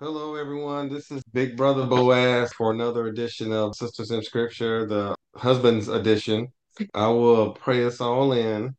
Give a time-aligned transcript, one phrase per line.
[0.00, 0.88] Hello, everyone.
[0.88, 6.52] This is Big Brother Boaz for another edition of Sisters in Scripture, the husband's edition.
[6.94, 8.76] I will pray us all in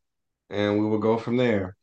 [0.50, 1.76] and we will go from there.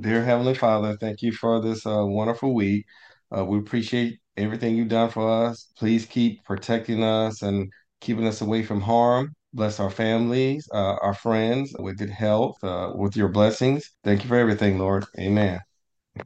[0.00, 2.86] Dear Heavenly Father, thank you for this uh, wonderful week.
[3.30, 5.72] Uh, we appreciate everything you've done for us.
[5.78, 9.32] Please keep protecting us and keeping us away from harm.
[9.54, 13.92] Bless our families, uh, our friends with good health, uh, with your blessings.
[14.02, 15.06] Thank you for everything, Lord.
[15.20, 15.60] Amen.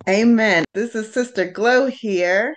[0.08, 0.64] Amen.
[0.74, 2.56] This is Sister Glow here,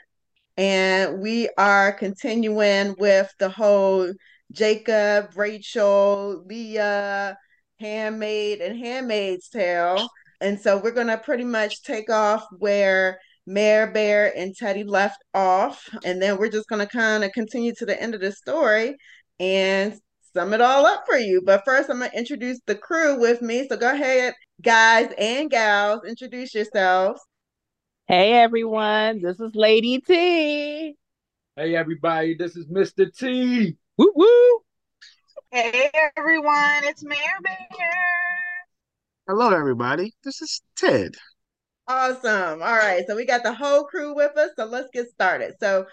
[0.57, 4.11] and we are continuing with the whole
[4.51, 7.37] Jacob, Rachel, Leah,
[7.79, 10.07] handmaid, and handmaid's tale.
[10.41, 15.23] And so we're going to pretty much take off where Mare Bear and Teddy left
[15.35, 18.31] off, and then we're just going to kind of continue to the end of the
[18.31, 18.95] story
[19.39, 19.93] and
[20.39, 21.41] sum it all up for you.
[21.43, 23.67] But first, I'm going to introduce the crew with me.
[23.67, 27.19] So go ahead, guys and gals, introduce yourselves.
[28.07, 30.95] Hey everyone, this is Lady T.
[31.57, 33.13] Hey everybody, this is Mr.
[33.13, 33.75] T.
[33.97, 34.59] Woo woo.
[35.51, 37.91] Hey everyone, it's Mayor Bear.
[39.27, 41.15] Hello everybody, this is Ted.
[41.87, 42.61] Awesome.
[42.61, 45.55] All right, so we got the whole crew with us, so let's get started.
[45.59, 45.85] So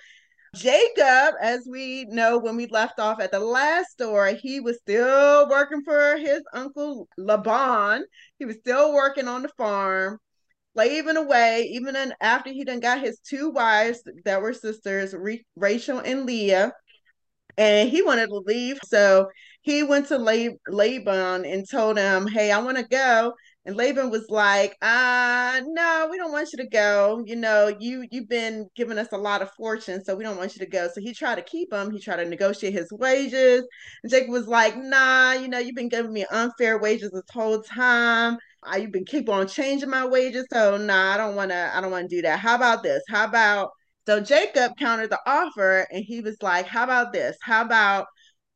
[0.56, 5.48] Jacob, as we know when we left off at the last story, he was still
[5.48, 8.04] working for his uncle Laban.
[8.38, 10.18] He was still working on the farm
[10.74, 15.14] slaving away, even after he done got his two wives that were sisters,
[15.56, 16.72] Rachel and Leah,
[17.56, 18.78] and he wanted to leave.
[18.84, 19.28] So
[19.62, 23.34] he went to Lab- Laban and told him, Hey, I want to go.
[23.66, 27.22] And Laban was like, uh, no, we don't want you to go.
[27.26, 30.54] You know, you you've been giving us a lot of fortune, so we don't want
[30.54, 30.88] you to go.
[30.94, 31.90] So he tried to keep him.
[31.90, 33.66] He tried to negotiate his wages.
[34.04, 37.60] And Jacob was like, nah, you know, you've been giving me unfair wages this whole
[37.62, 38.38] time.
[38.62, 40.46] I you've been keep on changing my wages.
[40.52, 42.38] So nah, I don't wanna, I don't wanna do that.
[42.38, 43.02] How about this?
[43.08, 43.70] How about
[44.06, 47.36] so Jacob countered the offer and he was like, How about this?
[47.42, 48.06] How about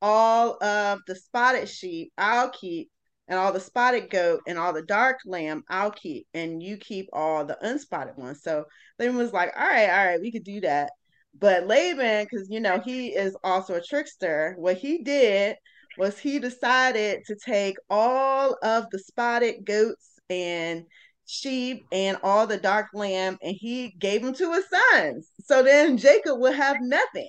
[0.03, 2.91] all of the spotted sheep I'll keep
[3.31, 7.09] and all the spotted goat and all the dark lamb I'll keep, and you keep
[7.13, 8.43] all the unspotted ones.
[8.43, 8.65] So
[8.99, 10.91] Laban was like, All right, all right, we could do that.
[11.39, 15.57] But Laban, because you know, he is also a trickster, what he did
[15.97, 20.85] was he decided to take all of the spotted goats and
[21.27, 25.31] sheep and all the dark lamb and he gave them to his sons.
[25.45, 27.29] So then Jacob would have nothing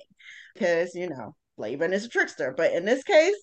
[0.54, 2.54] because, you know, Laban is a trickster.
[2.56, 3.36] But in this case,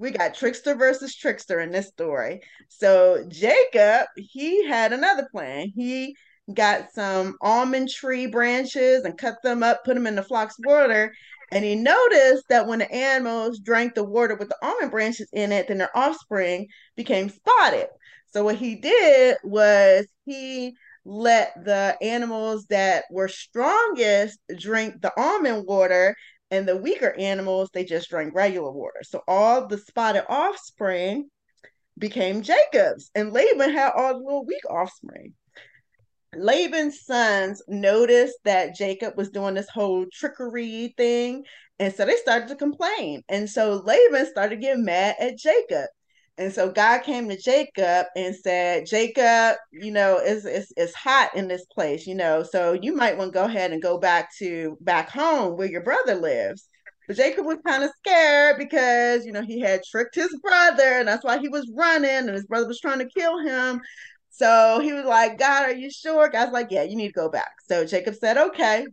[0.00, 2.40] we got trickster versus trickster in this story.
[2.68, 5.72] So Jacob, he had another plan.
[5.74, 6.16] He
[6.52, 11.12] got some almond tree branches and cut them up, put them in the flock's water.
[11.50, 15.52] And he noticed that when the animals drank the water with the almond branches in
[15.52, 17.86] it, then their offspring became spotted.
[18.32, 20.74] So what he did was he
[21.04, 26.16] let the animals that were strongest drink the almond water
[26.50, 29.00] and the weaker animals they just drank regular water.
[29.02, 31.28] So all the spotted offspring
[31.98, 33.10] became jacob's.
[33.14, 35.34] And laban had all the little weak offspring.
[36.34, 41.44] Laban's sons noticed that jacob was doing this whole trickery thing.
[41.78, 43.22] And so they started to complain.
[43.28, 45.86] And so laban started getting mad at jacob
[46.38, 51.34] and so God came to Jacob and said, Jacob, you know, it's, it's, it's hot
[51.34, 54.34] in this place, you know, so you might want to go ahead and go back
[54.38, 56.68] to back home where your brother lives.
[57.06, 61.08] But Jacob was kind of scared because, you know, he had tricked his brother and
[61.08, 63.80] that's why he was running and his brother was trying to kill him.
[64.30, 66.28] So he was like, God, are you sure?
[66.28, 67.52] God's like, yeah, you need to go back.
[67.66, 68.86] So Jacob said, okay.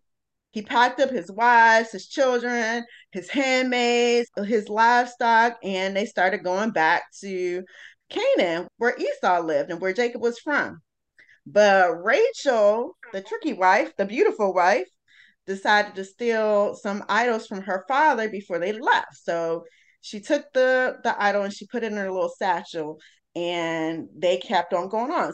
[0.53, 6.69] He packed up his wives, his children, his handmaids, his livestock, and they started going
[6.69, 7.63] back to
[8.09, 10.79] Canaan, where Esau lived and where Jacob was from.
[11.47, 14.87] But Rachel, the tricky wife, the beautiful wife,
[15.47, 19.15] decided to steal some idols from her father before they left.
[19.23, 19.65] So
[20.01, 22.99] she took the the idol and she put it in her little satchel
[23.35, 25.33] and they kept on going on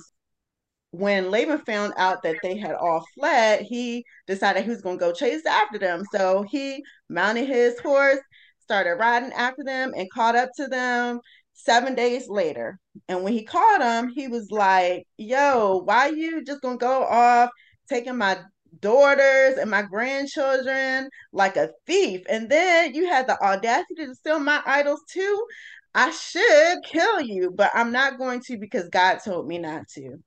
[0.91, 5.05] when Laban found out that they had all fled, he decided he was going to
[5.05, 6.03] go chase after them.
[6.11, 8.19] So he mounted his horse,
[8.59, 11.19] started riding after them, and caught up to them
[11.53, 12.79] seven days later.
[13.07, 17.03] And when he caught them, he was like, Yo, why you just going to go
[17.03, 17.49] off
[17.87, 18.39] taking my
[18.79, 22.21] daughters and my grandchildren like a thief?
[22.29, 25.45] And then you had the audacity to steal my idols too.
[25.93, 30.17] I should kill you, but I'm not going to because God told me not to.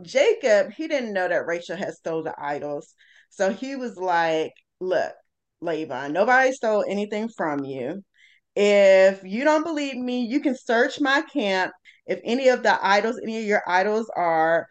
[0.00, 2.94] Jacob, he didn't know that Rachel had stole the idols.
[3.30, 5.12] So he was like, look,
[5.60, 8.02] Laban, nobody stole anything from you.
[8.56, 11.72] If you don't believe me, you can search my camp.
[12.06, 14.66] If any of the idols, any of your idols are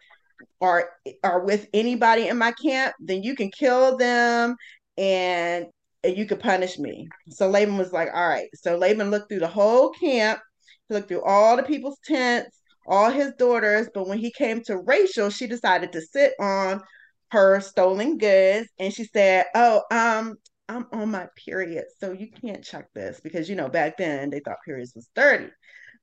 [0.60, 0.90] are
[1.24, 4.56] are with anybody in my camp, then you can kill them
[4.96, 5.66] and,
[6.04, 7.08] you could punish me.
[7.30, 8.48] So Laban was like, all right.
[8.54, 10.40] So Laban looked through the whole camp,
[10.88, 14.78] he looked through all the people's tents, all his daughters, but when he came to
[14.78, 16.82] Rachel, she decided to sit on
[17.30, 20.36] her stolen goods and she said, "Oh, um
[20.68, 24.40] I'm on my period, so you can't check this because you know back then they
[24.40, 25.50] thought periods was dirty."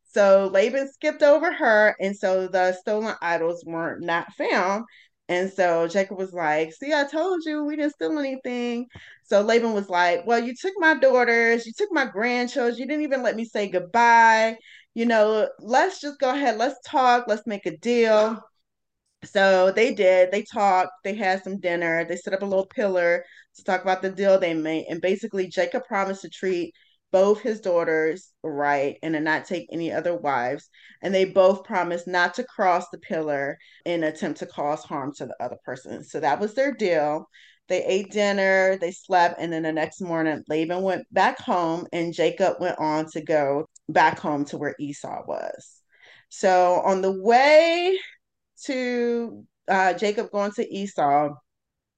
[0.03, 4.85] So Laban skipped over her, and so the stolen idols were not found.
[5.27, 8.87] And so Jacob was like, See, I told you we didn't steal anything.
[9.23, 13.03] So Laban was like, Well, you took my daughters, you took my grandchildren, you didn't
[13.03, 14.57] even let me say goodbye.
[14.93, 18.39] You know, let's just go ahead, let's talk, let's make a deal.
[19.25, 20.31] So they did.
[20.31, 20.91] They talked.
[21.03, 22.05] They had some dinner.
[22.05, 23.25] They set up a little pillar
[23.55, 24.85] to talk about the deal they made.
[24.89, 26.73] And basically, Jacob promised to treat
[27.11, 30.69] both his daughters right and to not take any other wives.
[31.01, 35.25] And they both promised not to cross the pillar in attempt to cause harm to
[35.25, 36.03] the other person.
[36.03, 37.27] So that was their deal.
[37.67, 42.13] They ate dinner, they slept, and then the next morning, Laban went back home and
[42.13, 45.81] Jacob went on to go back home to where Esau was.
[46.29, 47.97] So on the way
[48.65, 51.33] to uh, Jacob going to Esau,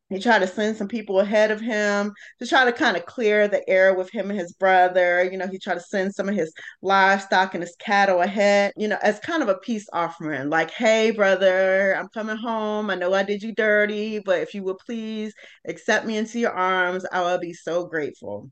[0.09, 3.47] he tried to send some people ahead of him to try to kind of clear
[3.47, 5.23] the air with him and his brother.
[5.23, 6.51] You know, he tried to send some of his
[6.81, 10.49] livestock and his cattle ahead, you know, as kind of a peace offering.
[10.49, 12.89] Like, hey, brother, I'm coming home.
[12.89, 15.33] I know I did you dirty, but if you would please
[15.65, 18.51] accept me into your arms, I will be so grateful.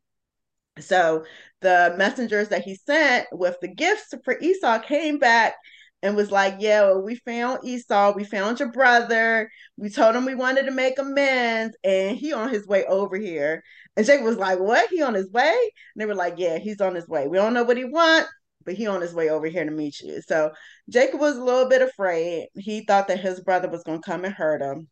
[0.81, 1.26] So
[1.62, 5.56] the messengers that he sent with the gifts for Esau came back
[6.02, 9.50] and was like, Yeah, well, we found Esau, we found your brother.
[9.78, 13.64] We told him we wanted to make amends, and he on his way over here.
[13.98, 14.90] And Jacob was like, What?
[14.90, 15.52] He on his way?
[15.52, 17.28] And they were like, Yeah, he's on his way.
[17.28, 18.30] We don't know what he wants,
[18.66, 20.22] but he on his way over here to meet you.
[20.28, 20.52] So
[20.90, 22.48] Jacob was a little bit afraid.
[22.56, 24.88] He thought that his brother was gonna come and hurt him.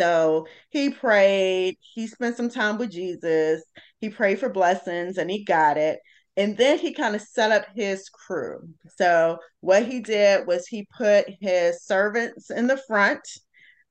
[0.00, 3.62] So he prayed, he spent some time with Jesus,
[4.00, 5.98] he prayed for blessings, and he got it.
[6.38, 8.66] And then he kind of set up his crew.
[8.96, 13.20] So what he did was he put his servants in the front,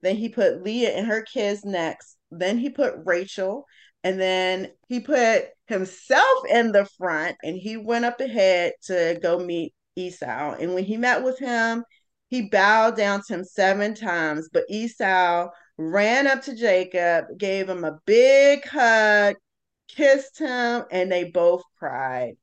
[0.02, 3.66] then he put Leah and her kids next, then he put Rachel,
[4.04, 9.38] and then he put himself in the front and he went up ahead to go
[9.38, 10.56] meet Esau.
[10.60, 11.84] And when he met with him,
[12.30, 17.86] he bowed down to him seven times, but Esau ran up to Jacob, gave him
[17.86, 19.36] a big hug,
[19.88, 22.34] kissed him, and they both cried.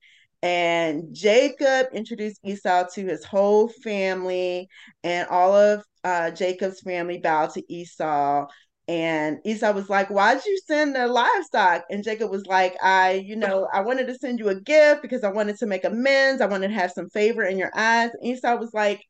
[0.43, 4.69] And Jacob introduced Esau to his whole family,
[5.05, 8.47] and all of uh, Jacob's family bowed to Esau.
[8.89, 11.85] And Esau was like, Why'd you send the livestock?
[11.91, 15.25] And Jacob was like, I, you know, I wanted to send you a gift because
[15.25, 16.41] I wanted to make amends.
[16.41, 18.11] I wanted to have some favor in your eyes.
[18.15, 19.01] And Esau was like,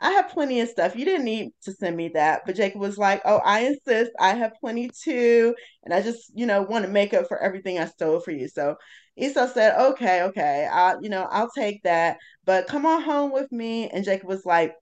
[0.00, 0.94] I have plenty of stuff.
[0.94, 2.42] You didn't need to send me that.
[2.44, 4.12] But Jacob was like, Oh, I insist.
[4.20, 5.54] I have plenty too.
[5.84, 8.48] And I just, you know, want to make up for everything I stole for you.
[8.48, 8.76] So
[9.16, 12.18] Esau said, Okay, okay, I'll, you know, I'll take that.
[12.44, 13.88] But come on home with me.
[13.88, 14.74] And Jacob was like,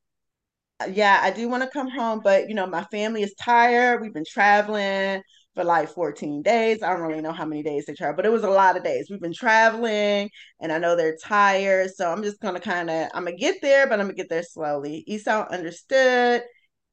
[0.91, 4.01] Yeah, I do want to come home, but you know, my family is tired.
[4.03, 5.23] We've been traveling
[5.55, 6.83] for like 14 days.
[6.83, 8.85] I don't really know how many days they traveled, but it was a lot of
[8.85, 9.09] days.
[9.11, 10.31] We've been traveling
[10.61, 11.91] and I know they're tired.
[11.95, 14.43] So I'm just gonna kind of I'm gonna get there, but I'm gonna get there
[14.43, 15.05] slowly.
[15.07, 16.43] Esau understood.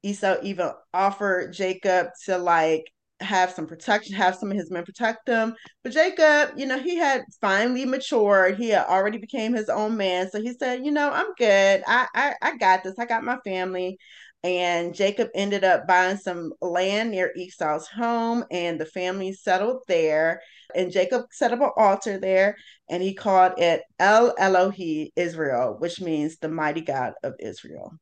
[0.02, 2.84] Esau even offered Jacob to like
[3.20, 5.54] have some protection, have some of his men protect him.
[5.84, 8.56] But Jacob, you know, he had finally matured.
[8.56, 10.28] He had already became his own man.
[10.30, 11.82] So he said, you know, I'm good.
[11.86, 12.98] I I, I got this.
[12.98, 13.98] I got my family.
[14.44, 20.42] And Jacob ended up buying some land near Esau's home, and the family settled there.
[20.74, 22.56] And Jacob set up an altar there,
[22.90, 27.92] and he called it El Elohe Israel, which means the mighty God of Israel.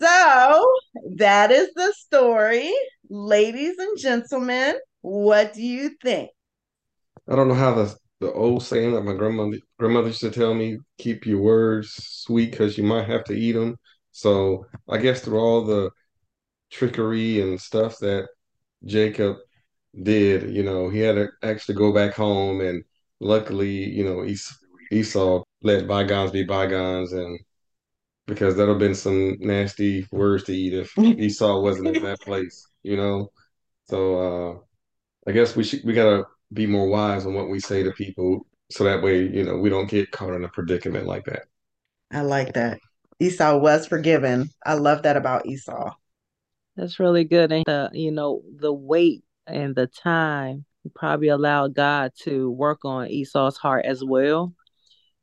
[0.00, 0.66] So
[1.16, 2.72] that is the story.
[3.08, 6.30] Ladies and gentlemen, what do you think?
[7.26, 10.54] I don't know how the the old saying that my grandmother grandmother used to tell
[10.54, 13.76] me, keep your words sweet because you might have to eat them.
[14.18, 15.90] So I guess through all the
[16.70, 18.28] trickery and stuff that
[18.86, 19.36] Jacob
[20.02, 22.84] did, you know, he had to actually go back home and
[23.20, 24.58] luckily, you know, Es-
[24.92, 27.38] Esau let bygones be bygones and
[28.26, 32.68] because that'd have been some nasty words to eat if Esau wasn't in that place,
[32.82, 33.30] you know.
[33.90, 37.82] So uh I guess we should we gotta be more wise on what we say
[37.84, 41.24] to people so that way, you know, we don't get caught in a predicament like
[41.26, 41.44] that.
[42.10, 42.80] I like that.
[43.20, 44.50] Esau was forgiven.
[44.64, 45.94] I love that about Esau.
[46.76, 47.50] That's really good.
[47.52, 53.08] And the, you know, the wait and the time probably allowed God to work on
[53.08, 54.54] Esau's heart as well.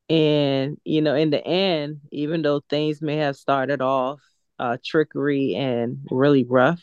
[0.10, 4.20] And, you know, in the end, even though things may have started off
[4.60, 6.82] uh, trickery and really rough.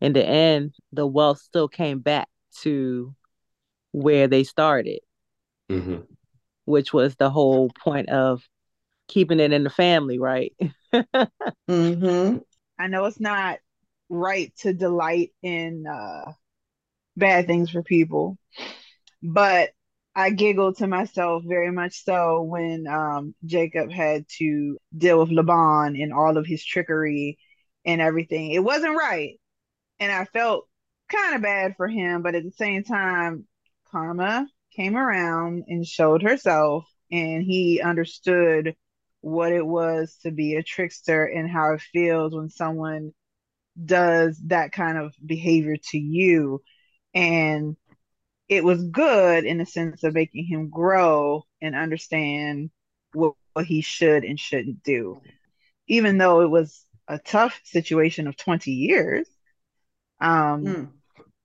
[0.00, 2.28] In the end, the wealth still came back
[2.62, 3.14] to
[3.92, 5.00] where they started,
[5.70, 5.98] Mm-hmm.
[6.64, 8.42] which was the whole point of
[9.10, 10.52] keeping it in the family, right?
[11.68, 12.38] Mm-hmm.
[12.80, 13.58] I know it's not
[14.08, 16.32] right to delight in uh,
[17.16, 18.38] bad things for people,
[19.22, 19.70] but
[20.14, 26.00] I giggled to myself very much so when um, Jacob had to deal with Laban
[26.00, 27.38] and all of his trickery
[27.84, 28.50] and everything.
[28.50, 29.38] It wasn't right.
[30.00, 30.66] And I felt
[31.08, 33.46] kind of bad for him, but at the same time,
[33.90, 38.74] karma came around and showed herself, and he understood
[39.20, 43.12] what it was to be a trickster and how it feels when someone
[43.82, 46.62] does that kind of behavior to you.
[47.14, 47.76] And
[48.48, 52.70] it was good in the sense of making him grow and understand
[53.12, 55.20] what, what he should and shouldn't do.
[55.88, 59.28] Even though it was a tough situation of 20 years,
[60.20, 60.88] um, Mm.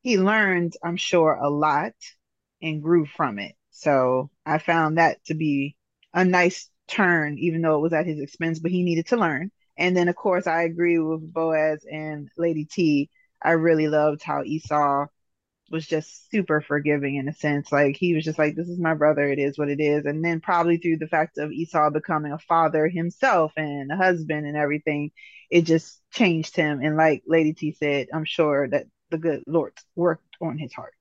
[0.04, 1.94] he learned, I'm sure, a lot
[2.62, 3.56] and grew from it.
[3.72, 5.76] So I found that to be
[6.14, 9.52] a nice turn, even though it was at his expense, but he needed to learn.
[9.78, 13.10] And then, of course, I agree with Boaz and Lady T.
[13.42, 15.08] I really loved how Esau
[15.72, 17.72] was just super forgiving in a sense.
[17.72, 20.06] Like he was just like, This is my brother, it is what it is.
[20.06, 24.46] And then probably through the fact of Esau becoming a father himself and a husband
[24.46, 25.12] and everything,
[25.50, 26.82] it just changed him.
[26.82, 30.94] And like Lady T said, I'm sure that the good Lord worked on his heart.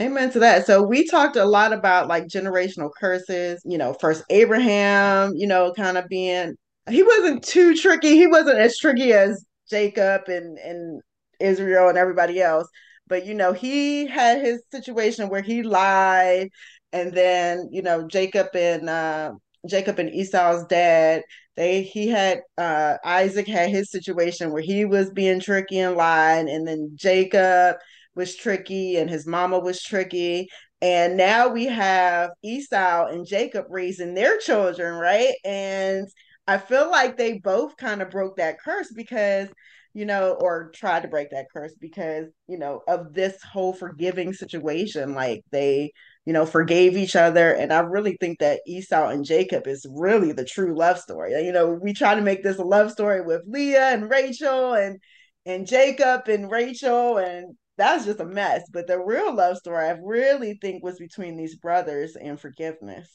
[0.00, 0.66] Amen to that.
[0.66, 5.72] So we talked a lot about like generational curses, you know, first Abraham, you know,
[5.72, 6.54] kind of being
[6.90, 8.10] he wasn't too tricky.
[8.16, 11.00] He wasn't as tricky as Jacob and and
[11.40, 12.68] Israel and everybody else.
[13.08, 16.50] But you know, he had his situation where he lied
[16.92, 19.32] and then, you know, Jacob and uh
[19.66, 21.22] Jacob and Esau's dad,
[21.56, 26.48] they he had uh Isaac had his situation where he was being tricky and lying
[26.50, 27.76] and then Jacob
[28.16, 30.48] was tricky and his mama was tricky.
[30.82, 35.34] And now we have Esau and Jacob raising their children, right?
[35.44, 36.06] And
[36.46, 39.48] I feel like they both kind of broke that curse because,
[39.94, 44.32] you know, or tried to break that curse because, you know, of this whole forgiving
[44.32, 45.14] situation.
[45.14, 45.92] Like they,
[46.26, 47.52] you know, forgave each other.
[47.52, 51.32] And I really think that Esau and Jacob is really the true love story.
[51.44, 55.00] You know, we try to make this a love story with Leah and Rachel and
[55.46, 58.62] and Jacob and Rachel and that's just a mess.
[58.72, 63.08] But the real love story, I really think, was between these brothers and forgiveness.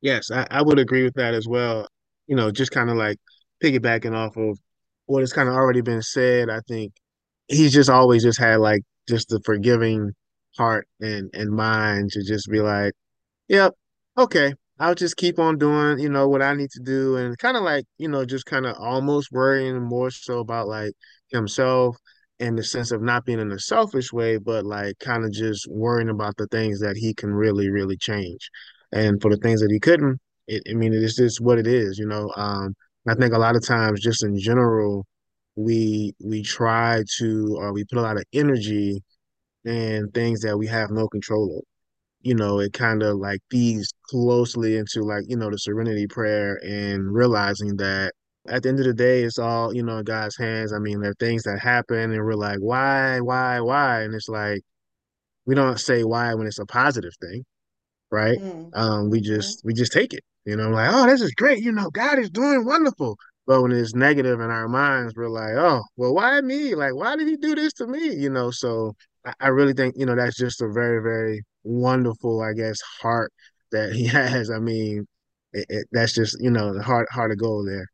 [0.00, 1.86] Yes, I, I would agree with that as well.
[2.26, 3.18] You know, just kind of like
[3.62, 4.58] piggybacking off of
[5.06, 6.50] what has kind of already been said.
[6.50, 6.92] I think
[7.48, 10.12] he's just always just had like just the forgiving
[10.56, 12.94] heart and and mind to just be like,
[13.48, 13.74] yep,
[14.18, 17.56] okay, I'll just keep on doing, you know, what I need to do, and kind
[17.56, 20.92] of like, you know, just kind of almost worrying more so about like
[21.30, 21.96] himself
[22.38, 25.66] in the sense of not being in a selfish way, but like kind of just
[25.70, 28.50] worrying about the things that he can really, really change.
[28.92, 31.98] And for the things that he couldn't, it, I mean, it's just what it is,
[31.98, 32.30] you know.
[32.36, 32.74] Um,
[33.08, 35.06] I think a lot of times, just in general,
[35.56, 39.02] we we try to, or we put a lot of energy
[39.64, 41.64] in things that we have no control of
[42.22, 46.58] you know, it kind of like feeds closely into like, you know, the serenity prayer
[46.64, 48.12] and realizing that
[48.48, 50.72] at the end of the day, it's all, you know, God's hands.
[50.72, 54.02] I mean, there are things that happen and we're like, why, why, why?
[54.02, 54.62] And it's like,
[55.46, 57.44] we don't say why when it's a positive thing,
[58.10, 58.38] right?
[58.74, 58.78] Mm.
[58.80, 59.24] Um, we Mhm.
[59.24, 61.62] just, we just take it, you know, like, oh, this is great.
[61.62, 63.16] You know, God is doing wonderful.
[63.46, 66.74] But when it's negative in our minds, we're like, oh, well, why me?
[66.74, 68.14] Like, why did he do this to me?
[68.14, 72.42] You know, so I, I really think, you know, that's just a very, very wonderful,
[72.42, 73.32] I guess, heart
[73.72, 74.50] that he has.
[74.50, 75.06] I mean,
[75.52, 77.86] it, it, that's just, you know, the heart, heart of gold there.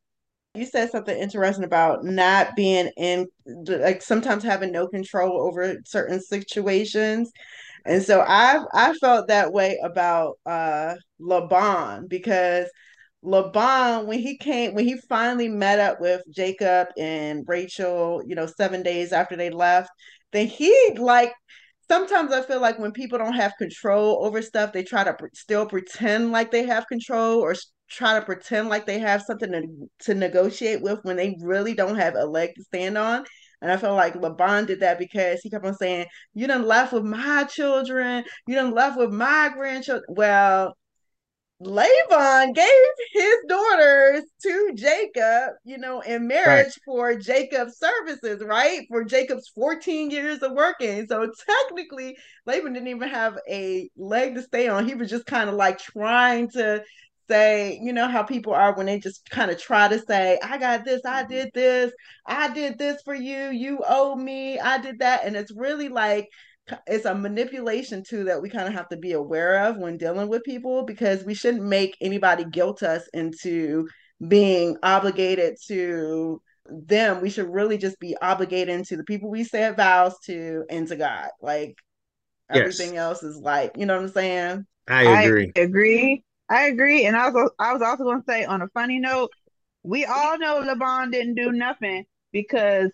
[0.54, 3.26] You said something interesting about not being in,
[3.66, 7.32] like sometimes having no control over certain situations.
[7.86, 12.68] And so I I felt that way about uh Laban because
[13.22, 18.46] Laban when he came when he finally met up with Jacob and Rachel, you know,
[18.46, 19.90] 7 days after they left,
[20.32, 21.32] then he like
[21.92, 25.28] sometimes I feel like when people don't have control over stuff, they try to pre-
[25.34, 27.54] still pretend like they have control or
[27.90, 31.96] try to pretend like they have something to, to negotiate with when they really don't
[31.96, 33.24] have a leg to stand on.
[33.60, 36.94] And I feel like Laban did that because he kept on saying, You done left
[36.94, 40.04] with my children, you done left with my grandchildren.
[40.08, 40.74] Well,
[41.64, 42.66] Laban gave
[43.12, 46.28] his daughters to Jacob, you know, in Right.
[46.28, 48.86] marriage for Jacob's services, right?
[48.88, 51.06] For Jacob's 14 years of working.
[51.06, 52.16] So technically,
[52.46, 54.86] Laban didn't even have a leg to stay on.
[54.86, 56.82] He was just kind of like trying to
[57.28, 60.58] say, you know how people are when they just kind of try to say, I
[60.58, 61.32] got this, I mm-hmm.
[61.32, 61.92] did this,
[62.26, 65.24] I did this for you, you owe me, I did that.
[65.24, 66.28] And it's really like
[66.86, 70.28] it's a manipulation too that we kind of have to be aware of when dealing
[70.28, 73.88] with people because we shouldn't make anybody guilt us into
[74.26, 77.20] being obligated to them.
[77.20, 80.96] We should really just be obligated to the people we said vows to and to
[80.96, 81.30] God.
[81.40, 81.76] Like
[82.48, 83.02] everything yes.
[83.02, 84.66] else is like, you know what I'm saying?
[84.88, 85.52] I agree.
[85.56, 86.24] I agree.
[86.48, 87.06] I agree.
[87.06, 89.30] And I was I was also gonna say on a funny note,
[89.82, 92.90] we all know Laban didn't do nothing because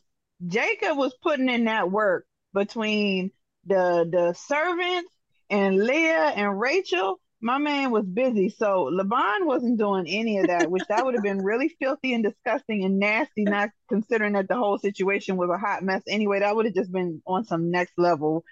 [0.47, 3.31] Jacob was putting in that work between
[3.69, 5.13] the the servants
[5.51, 8.49] and Leah and Rachel, my man was busy.
[8.49, 12.25] So Laban wasn't doing any of that, which that would have been really filthy and
[12.25, 16.41] disgusting and nasty, not considering that the whole situation was a hot mess anyway.
[16.41, 18.45] That would have just been on some next level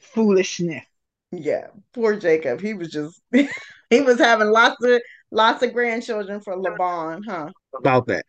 [0.00, 0.84] foolishness.
[1.32, 2.60] Yeah, poor Jacob.
[2.60, 5.00] He was just he was having lots of
[5.30, 7.50] lots of grandchildren for Laban, huh?
[7.74, 8.24] About that.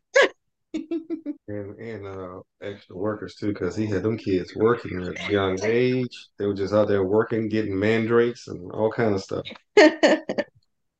[1.49, 5.59] and and uh, extra workers too, because he had them kids working at a young
[5.63, 6.27] age.
[6.37, 9.45] They were just out there working, getting mandrakes and all kind of stuff.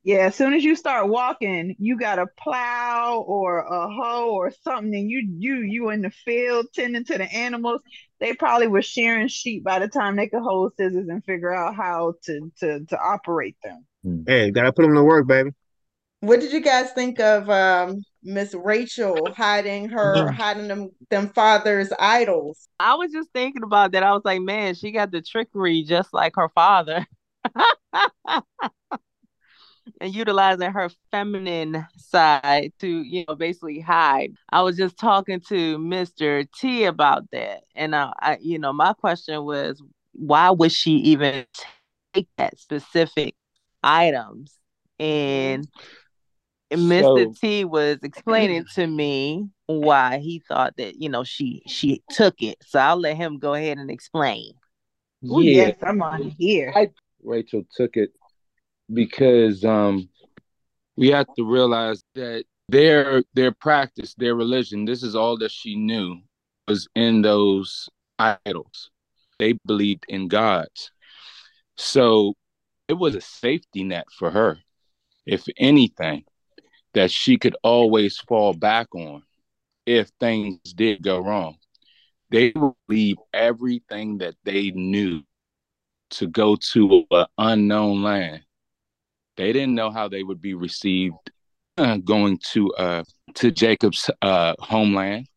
[0.04, 4.52] yeah, as soon as you start walking, you got a plow or a hoe or
[4.64, 7.82] something, and you you you in the field tending to the animals.
[8.20, 11.76] They probably were shearing sheep by the time they could hold scissors and figure out
[11.76, 13.86] how to to to operate them.
[14.28, 15.52] Hey, gotta put them to work, baby.
[16.22, 20.36] What did you guys think of um, Miss Rachel hiding her, mm-hmm.
[20.36, 22.68] hiding them, them father's idols?
[22.80, 24.04] I was just thinking about that.
[24.04, 27.06] I was like, man, she got the trickery just like her father.
[30.02, 34.34] and utilizing her feminine side to, you know, basically hide.
[34.50, 36.48] I was just talking to Mr.
[36.60, 37.64] T about that.
[37.76, 39.82] And, uh, I, you know, my question was,
[40.14, 41.46] why would she even
[42.14, 43.36] take that specific
[43.84, 44.54] items?
[45.00, 45.68] And
[46.72, 47.02] Mr.
[47.02, 52.42] So, T was explaining to me why he thought that you know she she took
[52.42, 52.58] it.
[52.64, 54.54] So I'll let him go ahead and explain.
[55.26, 56.72] Ooh, yeah, yes, I'm on here.
[56.76, 56.90] I,
[57.24, 58.12] Rachel took it
[58.94, 60.10] because um
[60.96, 65.76] we have to realize that their their practice, their religion, this is all that she
[65.76, 66.18] knew
[66.68, 67.90] was in those
[68.20, 68.92] idols.
[69.40, 70.92] They believed in gods.
[71.78, 72.36] So
[72.88, 74.60] it was a safety net for her,
[75.26, 76.26] if anything
[76.94, 79.24] that she could always fall back on
[79.86, 81.56] if things did go wrong.
[82.32, 85.22] They would leave everything that they knew
[86.12, 88.42] to go to an unknown land.
[89.38, 91.16] They didn't know how they would be received
[91.78, 93.04] uh, going to uh,
[93.36, 95.28] to Jacob's uh, homeland.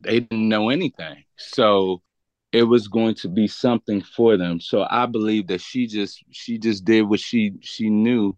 [0.00, 2.02] They didn't know anything, so
[2.52, 4.60] it was going to be something for them.
[4.60, 8.36] So I believe that she just she just did what she she knew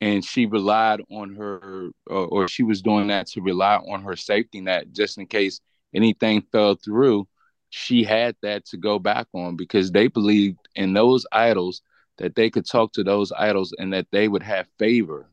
[0.00, 4.16] and she relied on her or, or, she was doing that to rely on her
[4.16, 5.60] safety net just in case
[5.94, 7.28] anything fell through.
[7.68, 11.82] She had that to go back on because they believed in those idols
[12.18, 15.28] that they could talk to those idols and that they would have favor.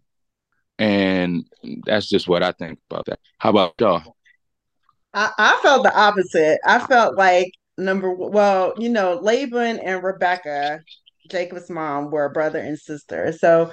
[0.79, 1.45] And
[1.85, 3.19] that's just what i think about that.
[3.39, 4.15] How about y'all?
[5.13, 6.59] I, I felt the opposite.
[6.65, 10.79] I felt like number well you know laban and rebecca
[11.29, 13.31] jacob's mom were brother and sister.
[13.31, 13.71] So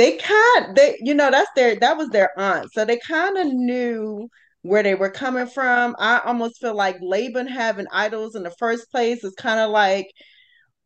[0.00, 2.72] they kind they you know that's their that was their aunt.
[2.72, 4.30] So they kind of knew
[4.62, 5.94] where they were coming from.
[5.98, 10.06] I almost feel like laban having idols in the first place is kind of like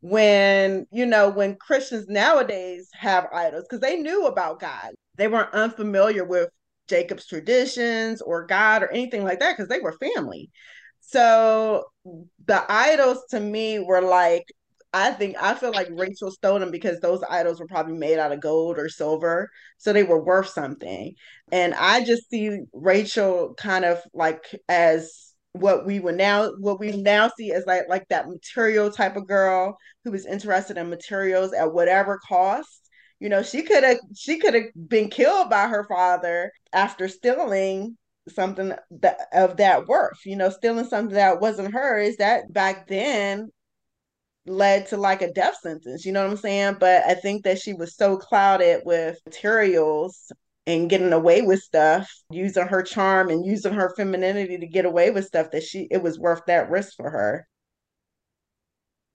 [0.01, 4.91] when you know when christians nowadays have idols because they knew about god.
[5.15, 6.49] They weren't unfamiliar with
[6.89, 10.49] jacob's traditions or god or anything like that because they were family.
[10.99, 11.85] So
[12.45, 14.43] the idols to me were like
[14.95, 18.31] I think I feel like Rachel stole them because those idols were probably made out
[18.31, 21.13] of gold or silver, so they were worth something.
[21.51, 26.93] And I just see Rachel kind of like as what we would now what we
[26.93, 31.51] now see as like like that material type of girl who was interested in materials
[31.51, 32.89] at whatever cost.
[33.19, 37.97] You know, she could have she could have been killed by her father after stealing
[38.29, 43.51] something that of that worth you know stealing something that wasn't hers that back then
[44.45, 46.05] led to like a death sentence.
[46.05, 46.77] You know what I'm saying?
[46.79, 50.31] But I think that she was so clouded with materials
[50.67, 55.11] and getting away with stuff, using her charm and using her femininity to get away
[55.11, 57.47] with stuff that she it was worth that risk for her.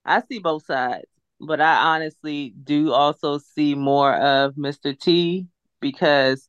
[0.04, 1.06] I see both sides,
[1.40, 4.98] but I honestly do also see more of Mr.
[4.98, 5.46] T
[5.80, 6.48] because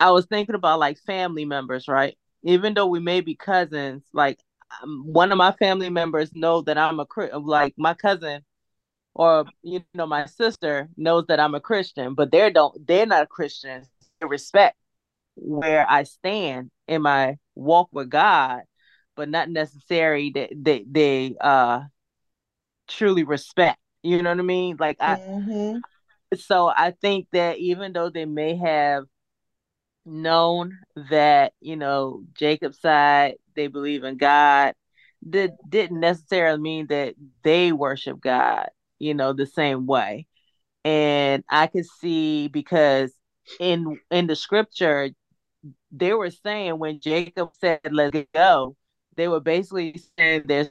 [0.00, 2.16] I was thinking about like family members, right?
[2.42, 4.38] Even though we may be cousins, like
[5.04, 7.06] one of my family members know that I'm a
[7.38, 8.42] like my cousin
[9.14, 13.28] or you know my sister knows that I'm a Christian, but they don't they're not
[13.28, 13.88] Christians.
[14.20, 14.76] respect
[15.36, 18.62] where I stand in my walk with God,
[19.16, 21.82] but not necessarily that they, they uh
[22.88, 23.78] truly respect.
[24.02, 24.76] You know what I mean?
[24.78, 25.78] Like I mm-hmm.
[26.36, 29.04] so I think that even though they may have
[30.06, 30.78] known
[31.10, 34.74] that, you know, Jacob's side, they believe in God,
[35.28, 40.26] that didn't necessarily mean that they worship God, you know, the same way.
[40.84, 43.12] And I could see because
[43.60, 45.10] in in the scripture,
[45.90, 48.76] they were saying when Jacob said, "Let's go,"
[49.16, 50.70] they were basically saying, "There's,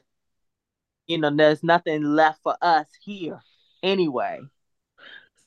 [1.06, 3.40] you know, there's nothing left for us here
[3.82, 4.40] anyway."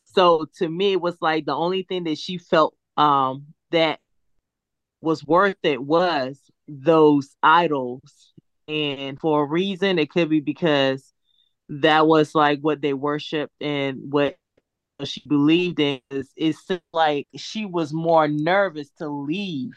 [0.03, 3.99] So to me, it was like the only thing that she felt um that
[5.01, 8.33] was worth it was those idols,
[8.67, 11.13] and for a reason, it could be because
[11.69, 14.37] that was like what they worshipped and what
[15.03, 19.73] she believed in is it's like she was more nervous to leave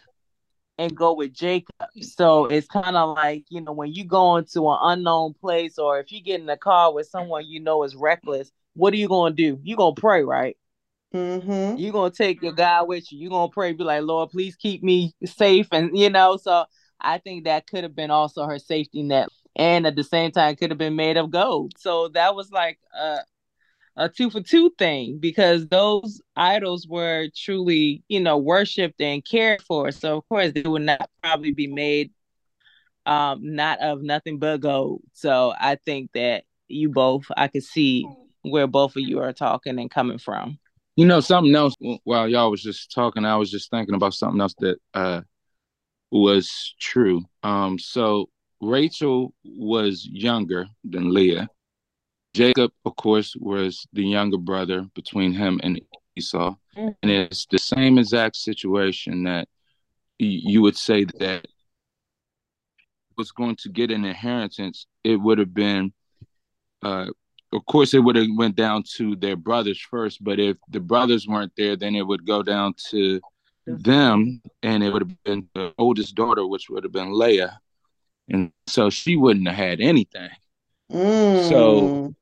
[0.78, 1.74] and go with Jacob.
[2.00, 6.00] So it's kind of like, you know, when you go into an unknown place or
[6.00, 9.08] if you get in a car with someone you know is reckless, what are you
[9.08, 9.60] going to do?
[9.62, 10.56] You're going to pray, right?
[11.14, 11.76] Mm-hmm.
[11.76, 13.18] You're going to take your God with you.
[13.18, 15.68] You're going to pray, be like, Lord, please keep me safe.
[15.70, 16.64] And, you know, so
[17.00, 19.28] I think that could have been also her safety net.
[19.56, 21.72] And at the same time, could have been made of gold.
[21.76, 23.18] So that was like a,
[23.96, 29.62] a two for two thing because those idols were truly, you know, worshipped and cared
[29.62, 29.90] for.
[29.90, 32.12] So of course they would not probably be made
[33.06, 35.02] um not of nothing but gold.
[35.12, 38.06] So I think that you both I could see
[38.42, 40.58] where both of you are talking and coming from.
[40.96, 44.40] You know, something else while y'all was just talking, I was just thinking about something
[44.40, 45.22] else that uh
[46.10, 47.22] was true.
[47.42, 48.28] Um so
[48.60, 51.48] Rachel was younger than Leah
[52.32, 55.80] Jacob, of course, was the younger brother between him and
[56.16, 56.54] Esau.
[56.76, 56.88] Mm-hmm.
[57.02, 59.48] And it's the same exact situation that
[60.18, 61.46] you would say that
[63.16, 65.92] was going to get an inheritance, it would have been
[66.82, 67.06] uh,
[67.52, 71.26] of course it would have went down to their brothers first, but if the brothers
[71.26, 73.20] weren't there, then it would go down to
[73.66, 77.60] them and it would have been the oldest daughter, which would have been Leah.
[78.28, 80.30] And so she wouldn't have had anything.
[80.90, 81.48] Mm.
[81.48, 82.14] So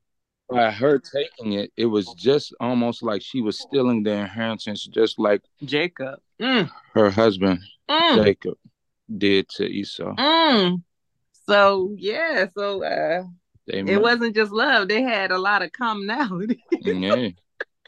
[0.49, 5.19] by her taking it, it was just almost like she was stealing the inheritance, just
[5.19, 6.71] like Jacob, mm.
[6.95, 8.25] her husband mm.
[8.25, 8.57] Jacob
[9.17, 10.15] did to Esau.
[10.15, 10.83] Mm.
[11.47, 13.25] So yeah, so uh,
[13.67, 16.63] it wasn't just love; they had a lot of commonality.
[16.83, 17.29] yeah.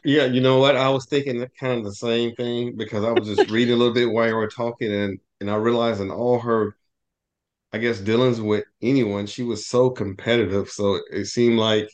[0.03, 0.75] Yeah, you know what?
[0.75, 3.93] I was thinking kind of the same thing because I was just reading a little
[3.93, 6.75] bit while you were talking, and and I realized in all her,
[7.71, 10.69] I guess, dealings with anyone, she was so competitive.
[10.69, 11.89] So it seemed like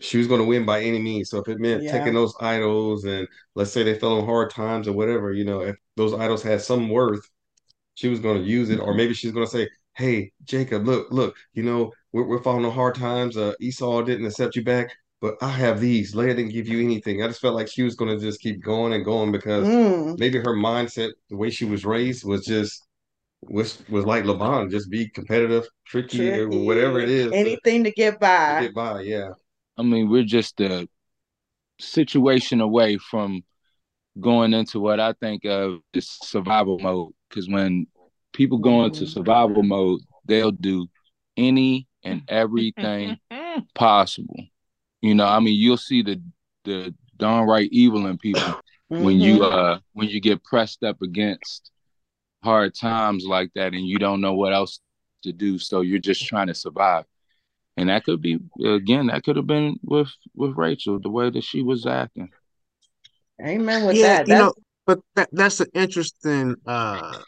[0.00, 1.30] she was going to win by any means.
[1.30, 1.92] So if it meant yeah.
[1.92, 5.60] taking those idols and let's say they fell on hard times or whatever, you know,
[5.60, 7.28] if those idols had some worth,
[7.94, 8.80] she was going to use it.
[8.80, 12.64] Or maybe she's going to say, "Hey, Jacob, look, look, you know, we're, we're falling
[12.64, 13.36] on hard times.
[13.36, 16.14] Uh, Esau didn't accept you back, but I have these.
[16.14, 17.22] Leah didn't give you anything.
[17.22, 20.18] I just felt like she was going to just keep going and going because mm.
[20.18, 22.86] maybe her mindset, the way she was raised, was just
[23.42, 26.40] was was like Laban, just be competitive, tricky, tricky.
[26.40, 27.32] or whatever it is.
[27.32, 28.60] Anything to, to get by.
[28.60, 29.30] To get by, yeah.
[29.78, 30.88] I mean, we're just a
[31.78, 33.42] situation away from
[34.20, 37.12] going into what I think of as survival mode.
[37.28, 37.86] Because when
[38.32, 39.12] people go into mm-hmm.
[39.12, 40.86] survival mode, they'll do
[41.36, 43.18] any and everything
[43.74, 44.44] possible.
[45.02, 46.20] You know, I mean, you'll see the
[46.64, 48.40] the downright evil in people
[48.92, 49.04] mm-hmm.
[49.04, 51.70] when you uh when you get pressed up against
[52.42, 54.80] hard times like that and you don't know what else
[55.22, 57.04] to do, so you're just trying to survive
[57.76, 61.44] and that could be again that could have been with with Rachel the way that
[61.44, 62.30] she was acting.
[63.44, 64.28] Amen with yeah, that.
[64.28, 64.54] You know,
[64.86, 67.18] but that that's an interesting uh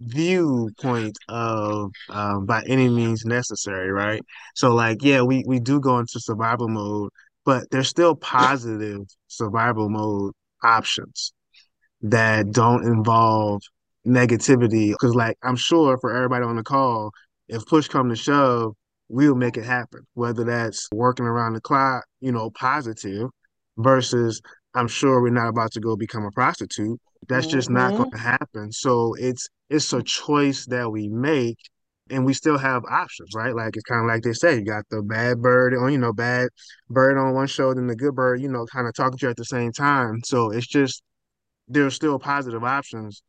[0.00, 4.22] viewpoint of um, by any means necessary, right?
[4.54, 7.10] So like, yeah, we we do go into survival mode,
[7.44, 10.32] but there's still positive survival mode
[10.62, 11.32] options
[12.02, 13.62] that don't involve
[14.06, 14.90] negativity.
[14.90, 17.10] Because like, I'm sure for everybody on the call,
[17.48, 18.74] if push come to shove,
[19.08, 20.00] we'll make it happen.
[20.14, 23.30] Whether that's working around the clock, you know, positive
[23.76, 24.40] versus
[24.74, 27.00] I'm sure we're not about to go become a prostitute.
[27.28, 27.56] That's mm-hmm.
[27.56, 28.26] just not going to mm-hmm.
[28.26, 28.72] happen.
[28.72, 31.58] So it's it's a choice that we make
[32.10, 33.54] and we still have options, right?
[33.54, 36.12] Like it's kind of like they say, you got the bad bird on, you know,
[36.12, 36.48] bad
[36.88, 39.30] bird on one shoulder and the good bird, you know, kind of talking to you
[39.30, 40.20] at the same time.
[40.24, 41.02] So it's just
[41.68, 43.22] there's still positive options.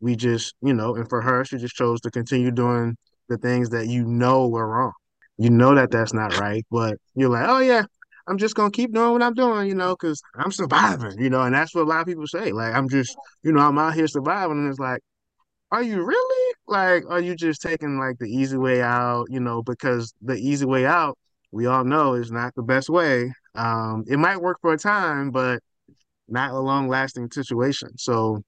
[0.00, 2.96] We just, you know, and for her, she just chose to continue doing
[3.28, 4.92] the things that you know were wrong
[5.36, 7.84] you know that that's not right, but you're like, oh yeah,
[8.26, 11.42] I'm just gonna keep doing what I'm doing, you know, because I'm surviving, you know,
[11.42, 12.52] and that's what a lot of people say.
[12.52, 15.00] Like, I'm just, you know, I'm out here surviving, and it's like,
[15.74, 16.54] are you really?
[16.68, 20.64] Like, are you just taking like the easy way out, you know, because the easy
[20.64, 21.18] way out,
[21.50, 23.32] we all know is not the best way.
[23.56, 25.60] Um, it might work for a time, but
[26.28, 27.98] not a long lasting situation.
[27.98, 28.44] So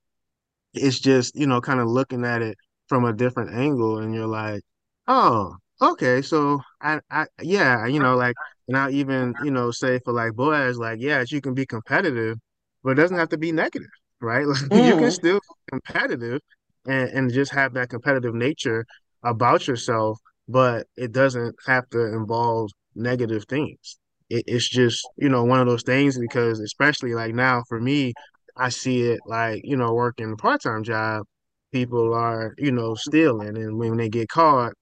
[0.73, 2.57] it's just, you know, kind of looking at it
[2.89, 4.63] from a different angle and you're like,
[5.09, 8.37] oh, okay, so I, I, yeah, you know, like,
[8.69, 12.39] and I even, you know, say for like Boaz, like, yes, you can be competitive,
[12.85, 14.47] but it doesn't have to be negative, right?
[14.47, 14.87] Like, mm.
[14.87, 16.41] you can still be competitive
[16.87, 18.87] and, and just have that competitive nature
[19.23, 20.19] about yourself,
[20.49, 23.99] but it doesn't have to involve negative things.
[24.31, 28.13] It, it's just, you know, one of those things because especially like now for me,
[28.57, 31.25] I see it like, you know, working a part-time job,
[31.73, 34.73] people are, you know, stealing and when they get caught,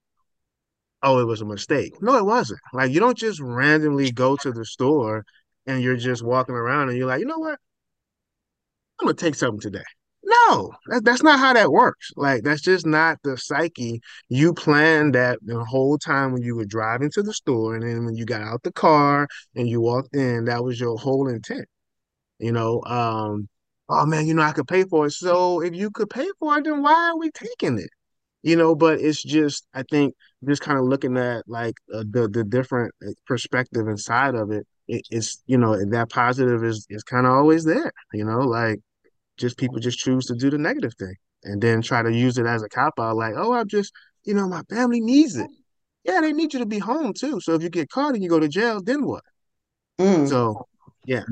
[1.03, 1.93] oh, it was a mistake.
[2.01, 2.59] No, it wasn't.
[2.73, 5.25] Like you don't just randomly go to the store
[5.67, 7.59] and you're just walking around and you're like, you know what?
[8.99, 9.83] I'm gonna take something today.
[10.47, 12.11] No, that, that's not how that works.
[12.15, 14.01] Like that's just not the psyche.
[14.29, 18.05] You planned that the whole time when you were driving to the store, and then
[18.05, 21.67] when you got out the car and you walked in, that was your whole intent.
[22.39, 23.49] You know, um,
[23.89, 25.11] oh man, you know I could pay for it.
[25.13, 27.89] So if you could pay for it, then why are we taking it?
[28.43, 30.15] You know, but it's just I think
[30.47, 32.93] just kind of looking at like uh, the the different
[33.27, 34.67] perspective inside of it.
[34.87, 37.91] it it's you know that positive is is kind of always there.
[38.13, 38.81] You know, like
[39.37, 42.45] just people just choose to do the negative thing and then try to use it
[42.45, 43.93] as a cop out, like, oh, I'm just,
[44.23, 45.49] you know, my family needs it.
[46.03, 47.39] Yeah, they need you to be home too.
[47.41, 49.23] So if you get caught and you go to jail, then what?
[49.99, 50.27] Mm.
[50.27, 50.67] So
[51.05, 51.23] yeah.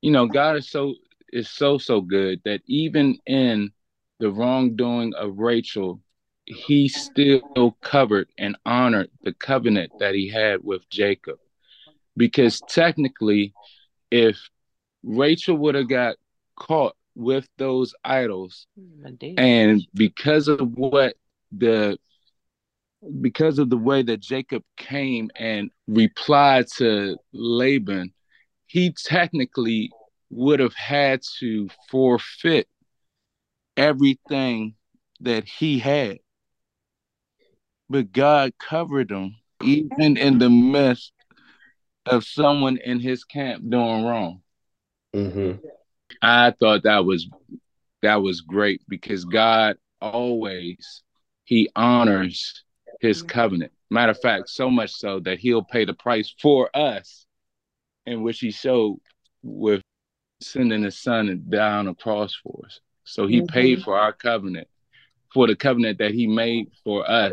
[0.00, 0.94] You know, God is so
[1.32, 3.72] is so so good that even in
[4.20, 6.00] the wrongdoing of Rachel,
[6.44, 11.38] he still covered and honored the covenant that he had with Jacob.
[12.16, 13.52] Because technically,
[14.10, 14.48] if
[15.02, 16.16] Rachel would have got
[16.56, 18.66] caught with those idols
[19.38, 21.14] and because of what
[21.52, 21.98] the
[23.20, 28.12] because of the way that Jacob came and replied to Laban,
[28.66, 29.90] he technically
[30.30, 32.68] would have had to forfeit
[33.76, 34.74] everything
[35.20, 36.18] that he had.
[37.88, 41.12] But God covered him even in the midst
[42.04, 44.42] of someone in his camp doing wrong.
[45.14, 45.66] Mm-hmm.
[46.22, 47.28] I thought that was
[48.02, 51.02] that was great because God always
[51.44, 52.64] he honors
[53.00, 53.72] his covenant.
[53.90, 57.24] Matter of fact, so much so that he'll pay the price for us,
[58.04, 58.98] in which he showed
[59.42, 59.80] with
[60.40, 62.80] sending his son down a cross for us.
[63.04, 63.46] So he mm-hmm.
[63.46, 64.66] paid for our covenant,
[65.32, 67.32] for the covenant that he made for us.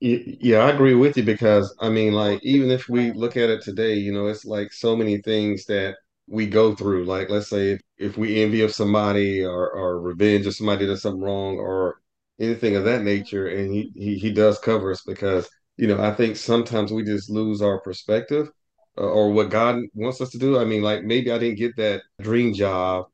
[0.00, 3.62] Yeah, I agree with you because I mean, like, even if we look at it
[3.62, 7.04] today, you know, it's like so many things that we go through.
[7.04, 11.02] Like, let's say if, if we envy of somebody or, or revenge of somebody does
[11.02, 12.00] something wrong or
[12.40, 16.12] anything of that nature, and he, he he does cover us because you know I
[16.14, 18.50] think sometimes we just lose our perspective
[18.98, 20.58] uh, or what God wants us to do.
[20.58, 23.06] I mean, like maybe I didn't get that dream job.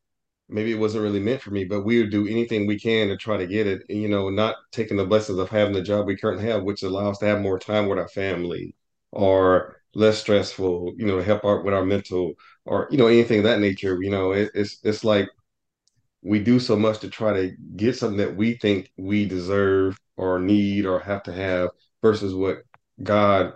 [0.49, 3.17] Maybe it wasn't really meant for me, but we would do anything we can to
[3.19, 3.83] try to get it.
[3.91, 6.83] And, you know, not taking the blessings of having the job we currently have, which
[6.83, 8.75] allows us to have more time with our family
[9.13, 12.33] or less stressful, you know, to help out with our mental
[12.69, 13.99] or, you know, anything of that nature.
[14.01, 15.29] You know, it, it's it's like
[16.23, 20.39] we do so much to try to get something that we think we deserve or
[20.39, 21.71] need or have to have
[22.03, 22.59] versus what
[23.03, 23.53] God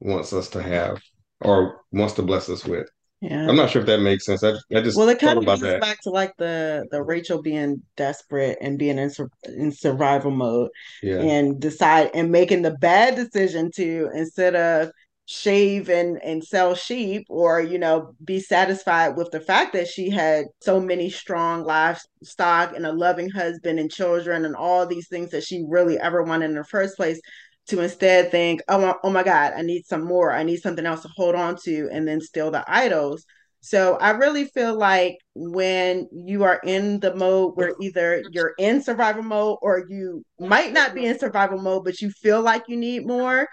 [0.00, 1.02] wants us to have
[1.40, 2.88] or wants to bless us with.
[3.20, 3.48] Yeah.
[3.48, 4.44] I'm not sure if that makes sense.
[4.44, 7.82] I, I just well, it kind of goes back to like the the Rachel being
[7.96, 9.10] desperate and being in
[9.44, 10.68] in survival mode,
[11.02, 11.20] yeah.
[11.20, 14.90] and decide and making the bad decision to instead of
[15.28, 20.08] shave and and sell sheep or you know be satisfied with the fact that she
[20.08, 25.30] had so many strong livestock and a loving husband and children and all these things
[25.30, 27.20] that she really ever wanted in the first place
[27.66, 30.32] to instead think oh, oh my god i need some more.
[30.32, 33.24] I need something else to hold on to and then steal the idols.
[33.60, 38.80] So i really feel like when you are in the mode where either you're in
[38.80, 42.76] survival mode or you might not be in survival mode but you feel like you
[42.76, 43.48] need more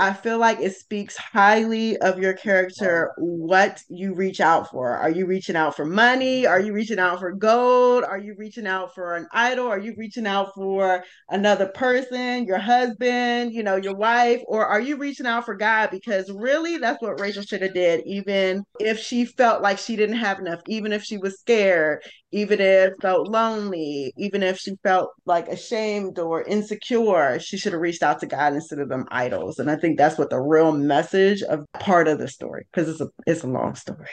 [0.00, 4.90] I feel like it speaks highly of your character what you reach out for.
[4.90, 6.46] Are you reaching out for money?
[6.46, 8.04] Are you reaching out for gold?
[8.04, 9.66] Are you reaching out for an idol?
[9.66, 14.80] Are you reaching out for another person, your husband, you know, your wife, or are
[14.80, 15.90] you reaching out for God?
[15.90, 20.16] Because really that's what Rachel should have did, even if she felt like she didn't
[20.16, 25.10] have enough, even if she was scared, even if felt lonely, even if she felt
[25.24, 29.58] like ashamed or insecure, she should have reached out to God instead of them idols.
[29.58, 33.00] And I think that's what the real message of part of the story, because it's
[33.00, 34.08] a it's a long story.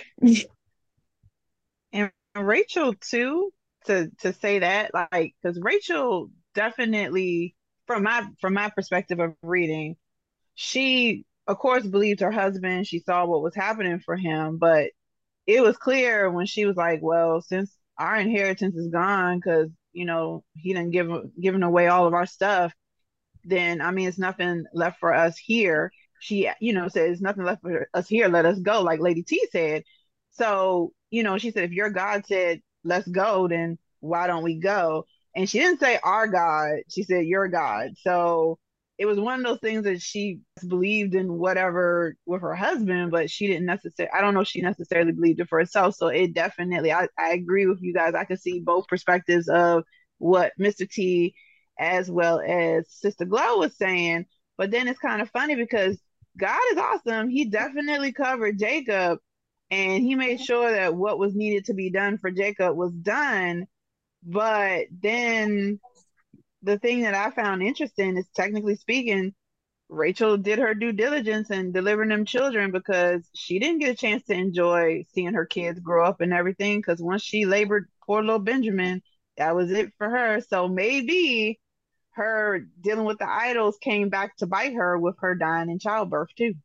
[1.91, 3.51] and Rachel too,
[3.87, 9.97] to to say that, like, because Rachel definitely, from my from my perspective of reading,
[10.53, 12.87] she of course believed her husband.
[12.87, 14.91] She saw what was happening for him, but
[15.47, 20.05] it was clear when she was like, "Well, since our inheritance is gone because you
[20.05, 22.73] know he didn't give giving away all of our stuff
[23.43, 25.91] then i mean it's nothing left for us here.
[26.19, 28.27] She you know says nothing left for us here.
[28.27, 29.83] Let us go like lady t said.
[30.31, 34.59] So you know she said if your god said let's go then why don't we
[34.59, 35.05] go?
[35.35, 36.79] And she didn't say our god.
[36.89, 37.91] She said your god.
[38.01, 38.57] So
[38.97, 43.29] it was one of those things that she believed in whatever with her husband, but
[43.29, 45.95] she didn't necessarily, I don't know she necessarily believed it for herself.
[45.95, 48.13] So it definitely, I, I agree with you guys.
[48.13, 49.83] I can see both perspectives of
[50.17, 50.89] what Mr.
[50.89, 51.35] T
[51.77, 54.25] as well as Sister Glow was saying.
[54.57, 55.99] But then it's kind of funny because
[56.37, 57.29] God is awesome.
[57.29, 59.19] He definitely covered Jacob
[59.71, 63.67] and he made sure that what was needed to be done for Jacob was done.
[64.23, 65.81] But then
[66.65, 69.33] the thing that I found interesting is technically speaking,
[69.87, 74.23] Rachel did her due diligence in delivering them children because she didn't get a chance
[74.25, 76.79] to enjoy seeing her kids grow up and everything.
[76.79, 79.03] Because once she labored poor little Benjamin,
[79.37, 80.41] that was it for her.
[80.41, 81.59] So maybe
[82.11, 86.29] her dealing with the idols came back to bite her with her dying in childbirth
[86.35, 86.55] too.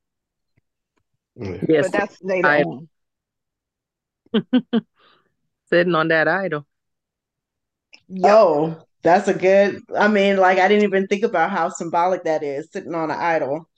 [1.37, 2.63] Yes, but that's later I...
[2.63, 2.89] on.
[5.71, 6.67] Sitting on that idol.
[8.09, 9.81] Yo, that's a good.
[9.97, 13.19] I mean, like I didn't even think about how symbolic that is, sitting on an
[13.19, 13.69] idol.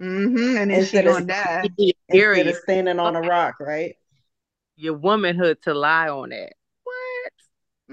[0.00, 0.56] Mm-hmm.
[0.56, 1.68] And then instead she gonna die.
[2.08, 3.94] Instead of standing on a rock, right?
[4.76, 6.52] Your womanhood to lie on it.
[6.84, 7.32] What?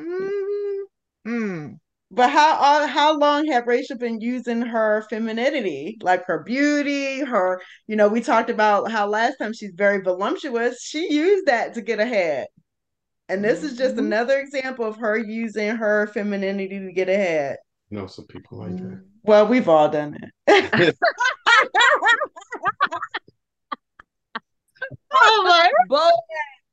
[0.05, 1.31] Mm-hmm.
[1.31, 1.79] Mm.
[2.09, 7.97] But how how long have Rachel been using her femininity, like her beauty, her you
[7.97, 10.81] know we talked about how last time she's very voluptuous.
[10.81, 12.47] She used that to get ahead.
[13.29, 14.05] And this is just mm-hmm.
[14.05, 17.57] another example of her using her femininity to get ahead.
[17.89, 19.03] You know some people like that.
[19.23, 20.31] Well, we've all done it.
[25.13, 26.09] oh my boy.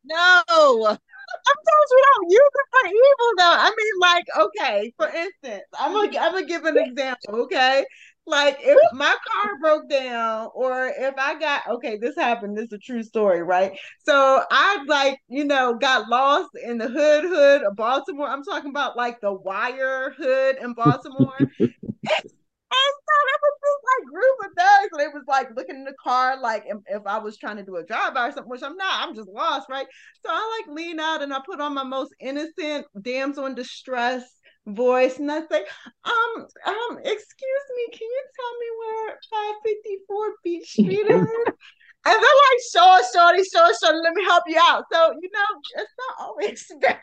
[0.05, 0.43] No.
[0.49, 3.57] Sometimes we don't use it for evil though.
[3.59, 7.85] I mean, like, okay, for instance, I'm gonna I'm gonna give an example, okay?
[8.27, 12.73] Like if my car broke down or if I got okay, this happened, this is
[12.73, 13.79] a true story, right?
[14.05, 18.29] So I like, you know, got lost in the hood hood of Baltimore.
[18.29, 21.37] I'm talking about like the wire hood in Baltimore.
[21.61, 25.85] and so there was this like group of thugs, and they was like looking in
[25.85, 28.51] the car, like if, if I was trying to do a drive by or something,
[28.51, 29.87] which I'm not, I'm just lost, right?
[30.25, 34.25] So I like lean out and I put on my most innocent damsel in distress
[34.66, 35.64] voice and I say,
[36.05, 41.09] um, um, excuse me, can you tell me where 554 Beach Street is?
[42.07, 44.85] and they're like, sure, shorty, sure, sure, let me help you out.
[44.92, 46.98] So, you know, it's not always bad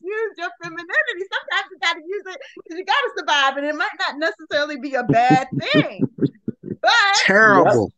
[0.00, 1.24] use your femininity.
[1.32, 4.94] Sometimes you gotta use it because you gotta survive, and it might not necessarily be
[4.94, 6.08] a bad thing.
[6.80, 6.92] But
[7.24, 7.92] terrible.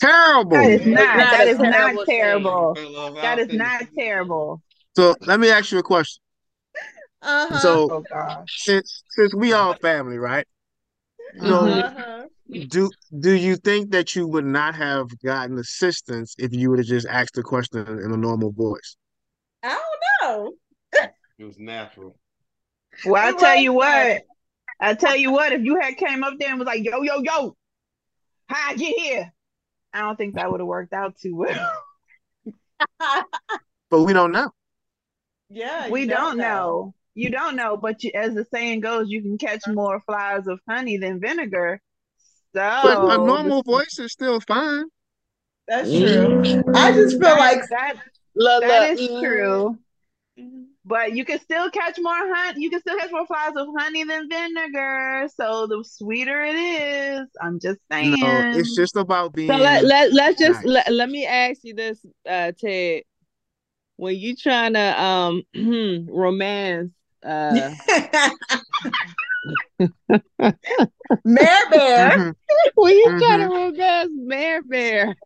[0.00, 0.56] Terrible.
[0.56, 1.16] That is not.
[1.16, 2.74] That is not terrible.
[3.20, 4.62] That is not terrible.
[4.96, 6.22] So let me ask you a question.
[7.22, 7.58] Uh-huh.
[7.58, 10.46] So oh, since since we all family, right?
[11.38, 12.26] So uh-huh.
[12.68, 16.88] do do you think that you would not have gotten assistance if you would have
[16.88, 18.96] just asked the question in a normal voice?
[19.62, 19.78] I
[20.22, 20.52] don't know.
[21.38, 22.16] it was natural.
[23.04, 24.22] Well, I tell you what.
[24.82, 27.20] I tell you what, if you had came up there and was like, yo, yo,
[27.20, 27.54] yo,
[28.46, 29.30] how I get here?
[29.92, 31.72] I don't think that would have worked out too well.
[33.90, 34.50] but we don't know.
[35.50, 35.90] Yeah.
[35.90, 36.44] We don't, don't know.
[36.44, 40.46] know you don't know, but you, as the saying goes, you can catch more flies
[40.46, 41.80] of honey than vinegar.
[42.54, 44.84] So but a normal voice is still fine.
[45.68, 46.42] That's true.
[46.42, 46.74] Mm-hmm.
[46.74, 47.94] I just feel like that.
[48.34, 49.78] that is true.
[50.84, 52.62] But you can still catch more honey.
[52.62, 55.28] You can still catch more flies of honey than vinegar.
[55.36, 58.16] So the sweeter it is, I'm just saying.
[58.18, 59.48] No, it's just about being.
[59.48, 60.86] So let let let's just nice.
[60.86, 63.02] let, let me ask you this, uh, Ted.
[63.96, 65.42] When you trying to um
[66.08, 66.92] romance
[67.24, 67.74] uh
[71.24, 72.10] Mare Bear.
[72.10, 72.30] Mm-hmm.
[72.74, 73.18] when you mm-hmm.
[73.18, 75.16] try to romance Mare Bear,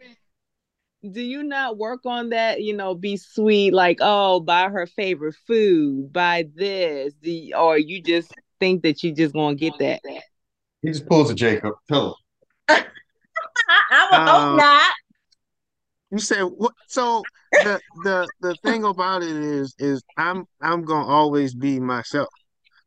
[1.11, 2.63] do you not work on that?
[2.63, 8.03] You know, be sweet, like oh, buy her favorite food, buy this, the or you
[8.03, 10.01] just think that you just gonna get that.
[10.83, 11.75] He just pulls a Jacob.
[11.89, 12.19] Tell
[12.69, 12.77] him.
[13.69, 14.93] I would um, hope not.
[16.15, 16.73] You said what?
[16.87, 17.25] So
[17.65, 22.29] the the the thing about it is is I'm I'm gonna always be myself.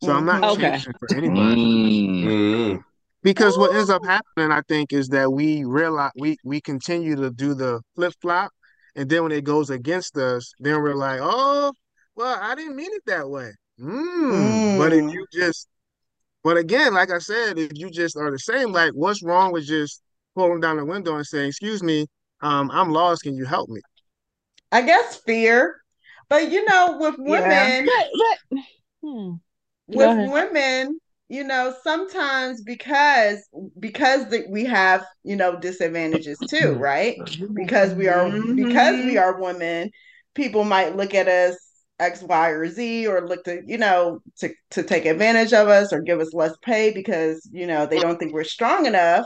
[0.02, 0.52] So I'm not Mhm.
[0.54, 0.70] Okay.
[0.72, 1.56] changing for anybody.
[1.62, 2.24] Mm.
[2.24, 2.84] Mm.
[3.24, 7.30] Because what ends up happening, I think, is that we realize we we continue to
[7.30, 8.52] do the flip flop,
[8.96, 11.74] and then when it goes against us, then we're like, oh,
[12.16, 13.52] well, I didn't mean it that way.
[13.82, 14.78] Mm.
[14.80, 15.12] But if Mm.
[15.14, 15.68] you just,
[16.46, 19.66] but again, like I said, if you just are the same, like, what's wrong with
[19.66, 20.02] just
[20.34, 22.08] pulling down the window and saying, "Excuse me,
[22.42, 23.24] um, I'm lost.
[23.24, 23.82] Can you help me?"
[24.72, 25.82] I guess fear.
[26.30, 27.70] But you know, with Yeah.
[27.80, 28.38] women, But but
[29.04, 29.34] hmm.
[29.88, 33.40] With women, you know, sometimes because
[33.80, 37.18] because the, we have, you know, disadvantages too, right?
[37.56, 39.18] Because we are because we Mhm.
[39.18, 39.90] are women,
[40.36, 41.58] people might look at us
[42.00, 45.94] X, Y, or Z, or look to, you know, to to take advantage of us
[45.94, 49.26] or give us less pay because, you know, they don't think we're strong enough.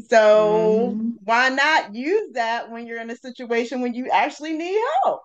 [0.00, 1.16] So Mhm.
[1.24, 5.22] why not use that when you're in a situation when you actually need help?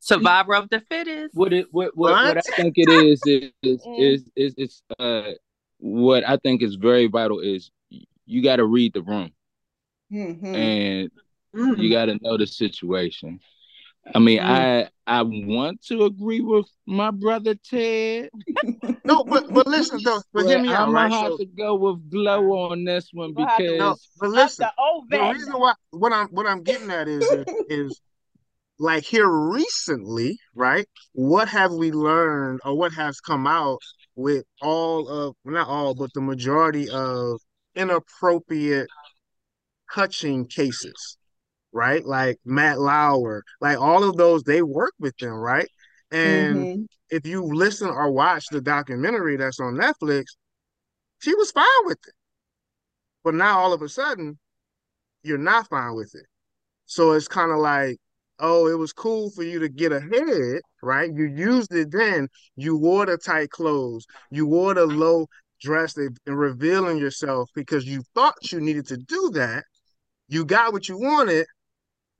[0.00, 1.34] Survivor of the fittest.
[1.34, 4.30] What it what what what I think it is is is Mm.
[4.36, 5.32] is is uh
[5.78, 7.70] what I think is very vital is
[8.26, 9.32] you got to read the room
[10.10, 10.54] Mhm.
[10.54, 11.10] and
[11.54, 11.82] Mm.
[11.82, 13.40] you got to know the situation.
[14.14, 14.44] I mean, Mm.
[14.44, 18.30] I I want to agree with my brother Ted,
[19.04, 21.46] No, but but listen though, but but hear me out, I'm gonna have So to
[21.46, 25.20] go with Glow on this one You gonna no, because but listen, the old the
[25.32, 28.00] reason why what I'm what I'm getting at is is, is
[28.78, 30.86] like here recently, right?
[31.12, 33.78] What have we learned or what has come out
[34.16, 37.40] with all of well, not all, but the majority of
[37.74, 38.88] inappropriate
[39.94, 41.16] touching cases,
[41.72, 42.04] right?
[42.04, 45.68] Like Matt Lauer, like all of those, they work with them, right?
[46.10, 46.86] And Mhm.
[47.10, 50.36] if you listen or watch the documentary that's on Netflix,
[51.20, 52.14] she was fine with it.
[53.24, 54.38] But now all of a sudden,
[55.22, 56.26] you're not fine with it.
[56.86, 57.98] So it's kind of like,
[58.38, 61.10] oh, it was cool for you to get ahead, right?
[61.12, 62.28] You used it then.
[62.56, 64.06] You wore the tight clothes.
[64.30, 65.26] You wore the low
[65.60, 69.64] dress and revealing yourself because you thought you needed to do that.
[70.28, 71.46] You got what you wanted.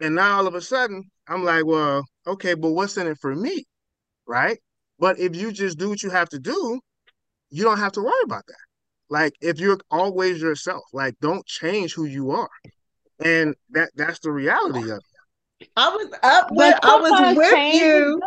[0.01, 3.35] And now all of a sudden, I'm like, well, okay, but what's in it for
[3.35, 3.65] me?
[4.27, 4.59] Right?
[4.99, 6.81] But if you just do what you have to do,
[7.51, 8.55] you don't have to worry about that.
[9.09, 12.49] Like if you're always yourself, like don't change who you are.
[13.25, 15.69] And that that's the reality of it.
[15.77, 18.21] I was up with I was with you.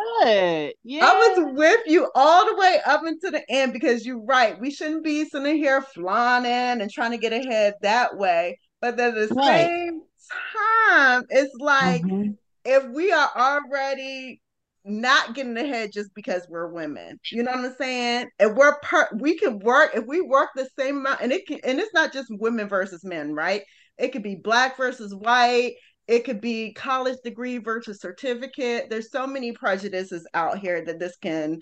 [0.83, 1.05] Yeah.
[1.05, 4.59] I was with you all the way up until the end because you're right.
[4.59, 8.57] We shouldn't be sitting here flaunting and trying to get ahead that way.
[8.81, 9.67] But at the Right.
[9.67, 12.37] same time, it's like Mhm.
[12.65, 14.41] if we are already
[14.85, 18.29] not getting ahead just because we're women, you know what I'm saying?
[18.39, 21.59] If we're per, we can work if we work the same amount, and it can,
[21.63, 23.63] and it's not just women versus men, right?
[23.97, 25.73] It could be black versus white.
[26.07, 28.89] It could be college degree versus certificate.
[28.89, 31.59] There's so many prejudices out here that this can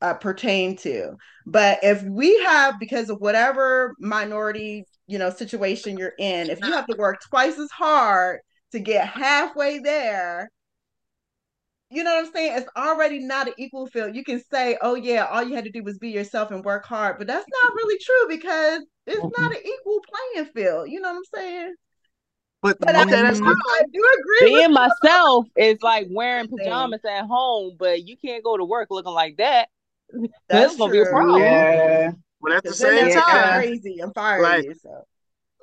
[0.00, 1.16] uh, pertain to.
[1.46, 6.72] But if we have, because of whatever minority, you know, situation you're in, if you
[6.72, 8.40] have to work twice as hard
[8.72, 10.50] to get halfway there,
[11.90, 12.58] you know what I'm saying?
[12.58, 14.16] It's already not an equal field.
[14.16, 16.84] You can say, oh, yeah, all you had to do was be yourself and work
[16.84, 20.00] hard, but that's not really true because it's not an equal
[20.34, 20.90] playing field.
[20.90, 21.74] You know what I'm saying?
[22.62, 23.42] But But I, okay, I, fine.
[23.42, 28.42] I do agree with Being myself is like wearing pajamas at home, but you can't
[28.42, 29.68] go to work looking like that.
[30.12, 31.42] That's That's gonna be a problem.
[31.42, 32.12] Yeah.
[32.44, 34.74] But at the same time, crazy and fire like you.
[34.74, 35.04] So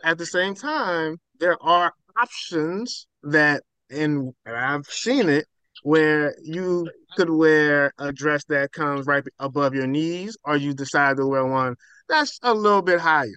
[0.03, 5.45] at the same time, there are options that, and I've seen it,
[5.83, 11.17] where you could wear a dress that comes right above your knees, or you decide
[11.17, 11.75] to wear one
[12.09, 13.29] that's a little bit higher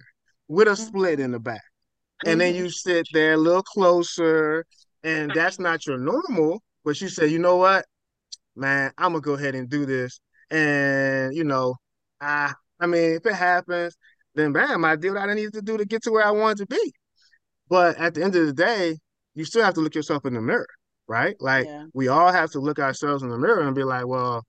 [0.47, 1.61] with a split in the back.
[2.25, 2.57] And then Mhm.
[2.57, 4.65] you sit there a little closer,
[5.03, 7.85] and that's not your normal, but you say, you know what,
[8.55, 10.19] man, I'm gonna go ahead and do this.
[10.49, 11.75] And you know,
[12.19, 13.95] I I mean, if it happens,
[14.35, 16.57] then bam, I did what I needed to do to get to where I wanted
[16.59, 16.93] to be.
[17.69, 18.97] But at the end of the day,
[19.33, 20.67] you still have to look yourself in the mirror,
[21.07, 21.35] right?
[21.39, 21.85] Like yeah.
[21.93, 24.43] we all have to look ourselves in the mirror and be like, well,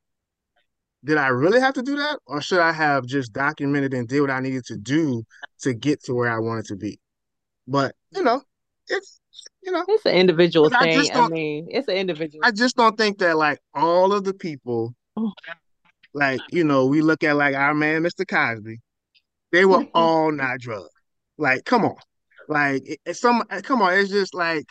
[1.05, 2.19] did I really have to do that?
[2.27, 5.23] Or should I have just documented and did what I needed to do
[5.61, 6.99] to get to where I wanted to be?
[7.69, 8.43] But you know,
[8.89, 9.21] it's
[9.63, 11.11] you know, It's an individual but I thing.
[11.13, 12.45] I mean, it's an individual.
[12.45, 15.33] I just don't think that like all of the people, Oh.
[16.17, 18.27] Like, you know, we look at like our man, Mr.
[18.27, 18.81] Cosby,
[19.53, 20.89] they were all not drugged.
[21.37, 21.97] Like, come on.
[22.49, 24.65] Like it, it's some come on, it's just like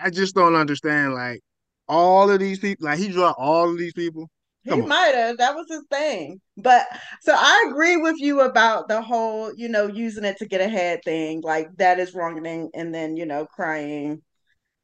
[0.00, 1.40] I just don't understand like
[1.86, 4.28] all of these people, like he drugged all of these people.
[4.62, 4.88] He on.
[4.88, 5.38] might have.
[5.38, 6.40] That was his thing.
[6.56, 6.86] But
[7.20, 11.00] so I agree with you about the whole, you know, using it to get ahead
[11.04, 11.42] thing.
[11.42, 14.22] Like that is wrong and then and then, you know, crying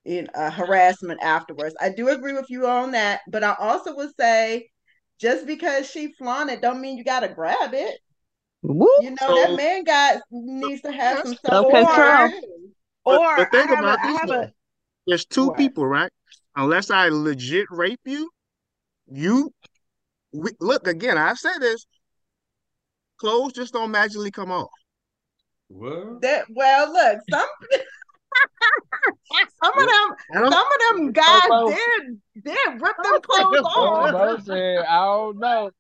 [0.05, 1.75] in uh, harassment afterwards.
[1.81, 4.69] I do agree with you on that, but I also would say
[5.21, 7.99] just because she flaunted don't mean you gotta grab it.
[8.63, 8.89] Woo.
[9.01, 12.31] You know that man got needs to have some Self self control.
[13.05, 14.53] Or But- but think I have, about a, I this have a
[15.07, 15.59] There's two What?
[15.59, 16.11] people, right?
[16.57, 18.31] Unless I legit rape you,
[19.07, 19.53] you
[20.33, 21.19] we, look again.
[21.19, 21.85] I've said this.
[23.19, 24.71] Clothes just don't magically come off.
[25.69, 27.47] Well, That well, look, some
[29.63, 30.53] some of them I don't.
[30.53, 31.69] some of them guys Bobo.
[31.71, 34.49] did did rip them clothes off.
[34.49, 35.71] I don't know.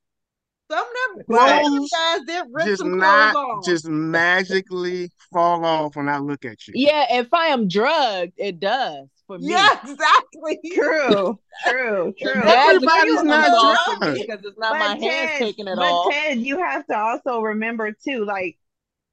[0.70, 3.64] Some of them, Clothes some of them guys did rip just some clothes off.
[3.66, 6.72] just magically fall off when I look at you.
[6.76, 9.50] Yeah, if I am drugged, it does for me.
[9.50, 10.58] yeah, exactly.
[10.74, 11.38] true,
[11.68, 12.42] true, true.
[12.44, 14.18] Everybody's not off drugged.
[14.20, 16.12] because it's not But my hands taking it but off.
[16.12, 18.56] Ted, you have to also remember too, like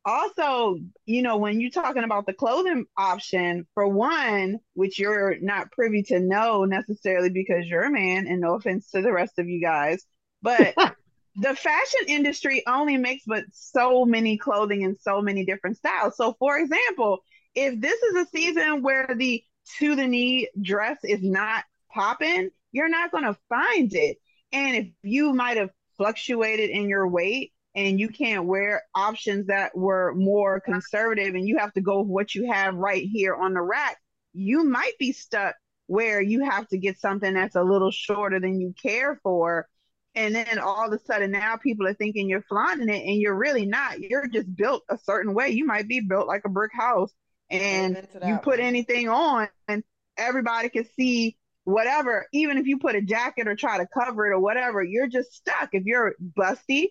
[0.03, 5.71] also, you know, when you're talking about the clothing option, for one, which you're not
[5.71, 9.47] privy to know necessarily because you're a man, and no offense to the rest of
[9.47, 10.03] you guys,
[10.41, 10.73] but
[11.35, 16.17] the fashion industry only makes but so many clothing in so many different styles.
[16.17, 17.19] So, for example,
[17.55, 19.43] if this is a season where the
[19.77, 24.17] to the knee dress is not popping, you're not going to find it.
[24.51, 29.75] And if you might have fluctuated in your weight and you can't wear options that
[29.75, 33.53] were more conservative and you have to go with what you have right here on
[33.53, 33.97] the rack,
[34.33, 35.55] you might be stuck
[35.87, 39.67] where you have to get something that's a little shorter than you care for.
[40.15, 43.35] And then all of a sudden now people are thinking you're flaunting it and you're
[43.35, 43.99] really not.
[43.99, 45.49] You're just built a certain way.
[45.49, 47.11] You might be built like a brick house
[47.49, 48.67] and Amen to that you put one.
[48.67, 49.83] anything on and
[50.17, 52.25] everybody can see whatever.
[52.33, 55.33] Even if you put a jacket or try to cover it or whatever, you're just
[55.33, 55.69] stuck.
[55.73, 56.87] If you're busty,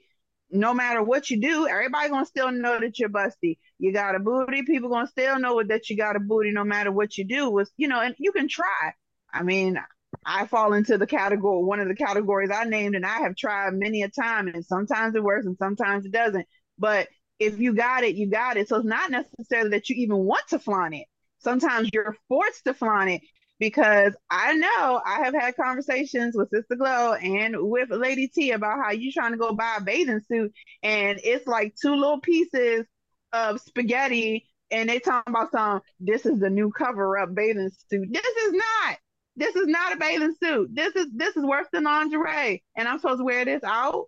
[0.50, 3.58] no matter what you do, everybody gonna still know that you're busty.
[3.78, 6.92] You got a booty, people gonna still know that you got a booty no matter
[6.92, 7.50] what you do.
[7.50, 8.92] Was you know, and you can try.
[9.32, 9.78] I mean,
[10.24, 13.74] I fall into the category, one of the categories I named, and I have tried
[13.74, 16.46] many a time, and sometimes it works and sometimes it doesn't.
[16.78, 18.68] But if you got it, you got it.
[18.68, 21.06] So it's not necessarily that you even want to flaunt it.
[21.38, 23.22] Sometimes you're forced to flaunt it
[23.60, 28.78] because I know I have had conversations with Sister Glow and with Lady T about
[28.82, 30.52] how you trying to go buy a bathing suit
[30.82, 32.86] and it's like two little pieces
[33.32, 38.08] of spaghetti and they talking about some this is the new cover up bathing suit.
[38.10, 38.98] This is not.
[39.36, 40.70] This is not a bathing suit.
[40.72, 42.64] This is this is worse than lingerie.
[42.76, 44.06] And I'm supposed to wear this out?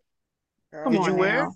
[0.73, 1.49] Come Did on you wear?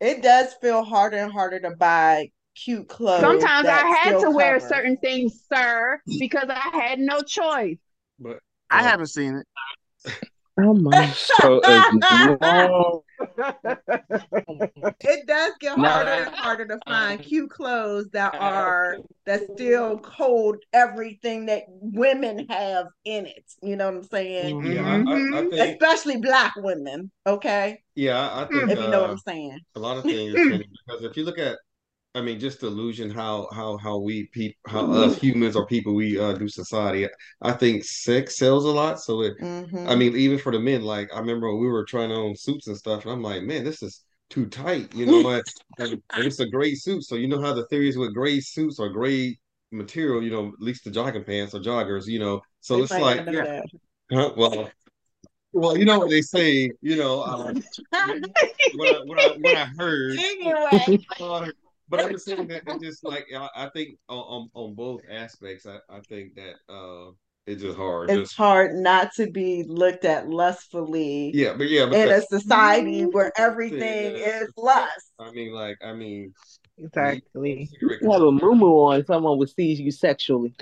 [0.00, 3.20] It does feel harder and harder to buy cute clothes.
[3.20, 7.78] Sometimes I had still to wear certain things, sir, because I had no choice.
[8.18, 8.40] but
[8.70, 9.46] I uh, haven't seen it.
[10.58, 11.10] Oh my.
[11.14, 11.84] So as
[12.42, 13.02] long
[15.02, 15.88] It does get No.
[15.88, 22.46] harder and harder to find cute clothes that are that still hold everything that women
[22.48, 23.44] have in it.
[23.62, 24.58] You know what I'm saying?
[24.62, 25.48] yeah, I, I, I Mhm.
[25.50, 27.10] think Especially black women.
[27.26, 29.58] Okay, yeah, I I think if you know what uh, I'm saying.
[29.76, 31.58] a lot of things because if you look at
[32.14, 36.18] I mean just illusion how how how we peop how us humans or people we
[36.18, 37.06] uh do society.
[37.40, 39.88] I think sex sells a lot so it Mhm.
[39.88, 42.76] I mean even for the men like I remember we were trying on suits and
[42.76, 45.42] stuff and I'm like man this is too tight you know and,
[45.78, 48.88] and it's a gray suit so you know how the theories with gray suits or
[48.88, 49.38] gray
[49.72, 52.92] material you know at least the jogging pants or joggers you know so They it's
[52.92, 53.62] like yeah.
[54.12, 54.70] huh, well
[55.52, 57.52] well you know what they say you know uh,
[58.76, 60.98] what I, what I, what I heard anyway,
[61.90, 65.02] but I'm just saying that it's just like I, I think on, on on both
[65.10, 67.12] aspects, I, I think that uh
[67.46, 68.08] it's just hard.
[68.08, 72.22] it's Just hard not to be looked at lustfully yeah, but yeah, but in a
[72.22, 74.22] society where everything Yeah.
[74.24, 75.12] is lust.
[75.18, 76.34] I mean, like I mean,
[76.78, 77.68] Exactly.
[77.70, 80.54] cigarette You have a moo on, someone would seize you sexually.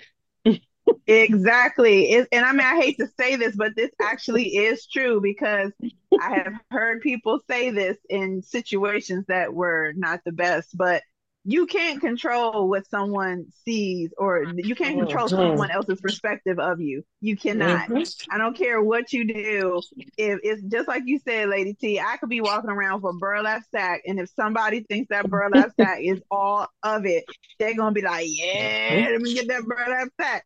[1.06, 2.12] Exactly.
[2.12, 5.72] It, and I mean, I hate to say this, but this actually is true because
[6.18, 11.02] I have heard people say this in situations that were not the best, but
[11.44, 15.36] you can't control what someone sees or you can't control Mhm.
[15.36, 17.04] someone else's perspective of you.
[17.20, 17.88] You cannot.
[18.30, 19.80] I don't care what you do.
[20.18, 23.18] If it's just like you said, Lady T, I could be walking around with a
[23.18, 27.24] burlap sack, and if somebody thinks that burlap sack is all of it,
[27.58, 30.44] they're gonna be like, "Yeah, let me get that burlap sack."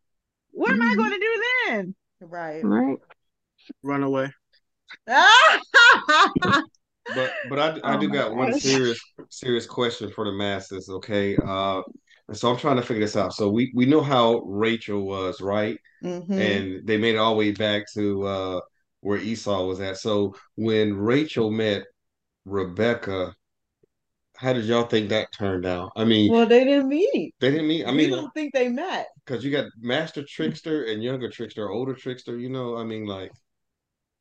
[0.51, 1.95] What am I gonna do then?
[2.21, 2.63] Right.
[2.63, 2.97] Right.
[3.83, 4.31] Run away.
[7.07, 8.53] but but I, I Oh do got one gosh.
[8.53, 8.99] serious
[9.29, 10.89] serious question for the masses.
[10.89, 11.81] Okay, uh,
[12.27, 13.33] and so I'm trying to figure this out.
[13.33, 15.77] So we we know how Rachel was, right?
[16.01, 16.33] Mhm.
[16.37, 18.61] and they made it all the way back to uh,
[19.01, 19.97] where Esau was at.
[19.97, 21.83] So when Rachel met
[22.45, 23.35] Rebecca,
[24.37, 25.91] how did y'all think that turned out?
[25.95, 27.33] I mean, Well, they didn't meet.
[27.39, 27.85] they didn't meet.
[27.85, 29.07] I we mean, don't think they met.
[29.25, 32.37] because you got Master Trickster and Younger Trickster, older Trickster.
[32.37, 33.31] You know, I mean, like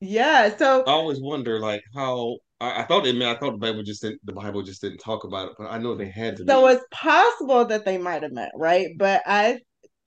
[0.01, 0.55] Yeah.
[0.57, 3.15] So I always wonder, like how I, I thought it.
[3.17, 4.21] Meant I thought the Bible just didn't.
[4.25, 6.45] The Bible just didn't talk about it, but I know they had to.
[6.49, 6.69] so meet.
[6.69, 8.89] it's possible that they might have met, right?
[8.99, 9.61] But I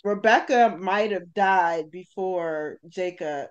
[0.04, 3.50] Rebecca might have died before Jacob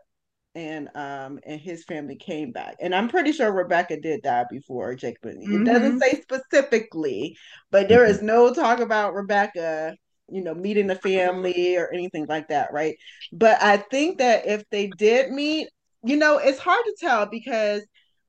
[0.56, 2.76] and um and his family came back.
[2.80, 5.32] And I'm pretty sure Rebecca did die before Jacob.
[5.40, 6.00] It doesn't Mhm.
[6.00, 7.36] say specifically,
[7.72, 9.96] but there is no talk about Rebecca,
[10.30, 12.96] you know, meeting the family or anything like that, right?
[13.32, 15.68] But I think that if they did meet,
[16.04, 17.82] you know, it's hard to tell because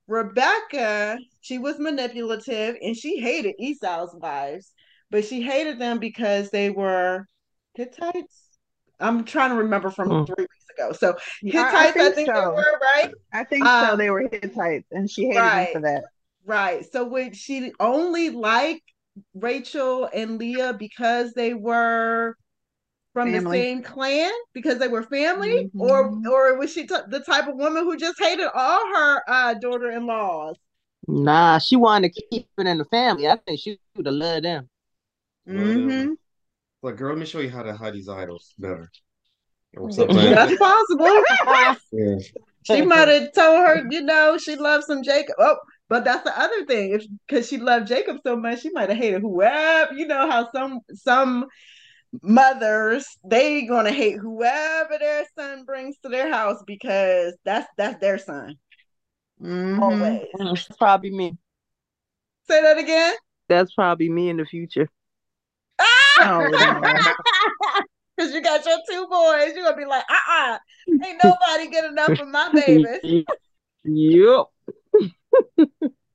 [0.07, 4.71] Rebecca, she was manipulative and she hated Esau's wives,
[5.11, 7.25] but she hated them because they were
[7.75, 8.57] Hittites.
[8.99, 10.25] I'm trying to remember from Hmm.
[10.25, 10.93] three weeks ago.
[10.93, 12.55] So Yeah, I, I Hittites, I think think they so.
[12.55, 13.09] were, right?
[13.33, 13.95] I think so.
[13.95, 16.05] Um, They were Hittites, and she hated them for that.
[16.45, 16.85] Right.
[16.91, 18.81] So would she only like
[19.33, 22.35] Rachel and Leah because they were
[23.15, 26.27] from the same clan because they were family, or Mhm.
[26.29, 30.57] or was she t- the type of woman who just hated all her uh, daughter-in-laws?
[31.07, 33.27] Nah, she wanted to keep it in the family.
[33.27, 34.69] I think she would have loved them.
[35.47, 36.13] Mm-hmm.
[36.83, 38.91] like, girl, let me show you how to hide these idols better,
[39.77, 40.17] or something.
[40.17, 41.07] That's possible.
[41.91, 42.17] yeah.
[42.63, 45.35] she might have told her, you know, she loves some Jacob.
[45.39, 45.57] Oh,
[45.89, 46.93] but that's the other thing.
[46.93, 49.93] If because she loved Jacob so much, she might have hated whoever.
[49.93, 51.45] You know how some some
[52.23, 58.17] mothers they gonna hate whoever their son brings to their house because that's that's their
[58.17, 58.57] son.
[59.39, 60.35] hmm Always.
[60.37, 61.37] That's probably me.
[62.47, 63.15] Say that again.
[63.49, 64.89] That's probably me in the future.
[66.17, 66.57] Oh,
[68.17, 70.57] Because you got your two boys, you're gonna be like, uh-uh,
[71.03, 72.99] ain't nobody good enough for my babies.
[73.85, 74.47] Yep.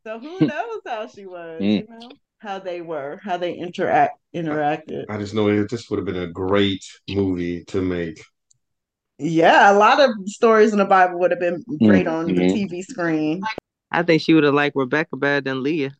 [0.04, 1.80] So who knows how she was, Mm.
[1.80, 5.06] you know, how they were, how they interact interacted.
[5.08, 8.20] I just know it, this would have been a great movie to make.
[9.18, 12.44] Yeah, a lot of stories in the Bible would have been great on the Mhm.
[12.44, 13.50] TV screen.
[13.90, 15.92] I think she would have liked Rebecca better than Leah.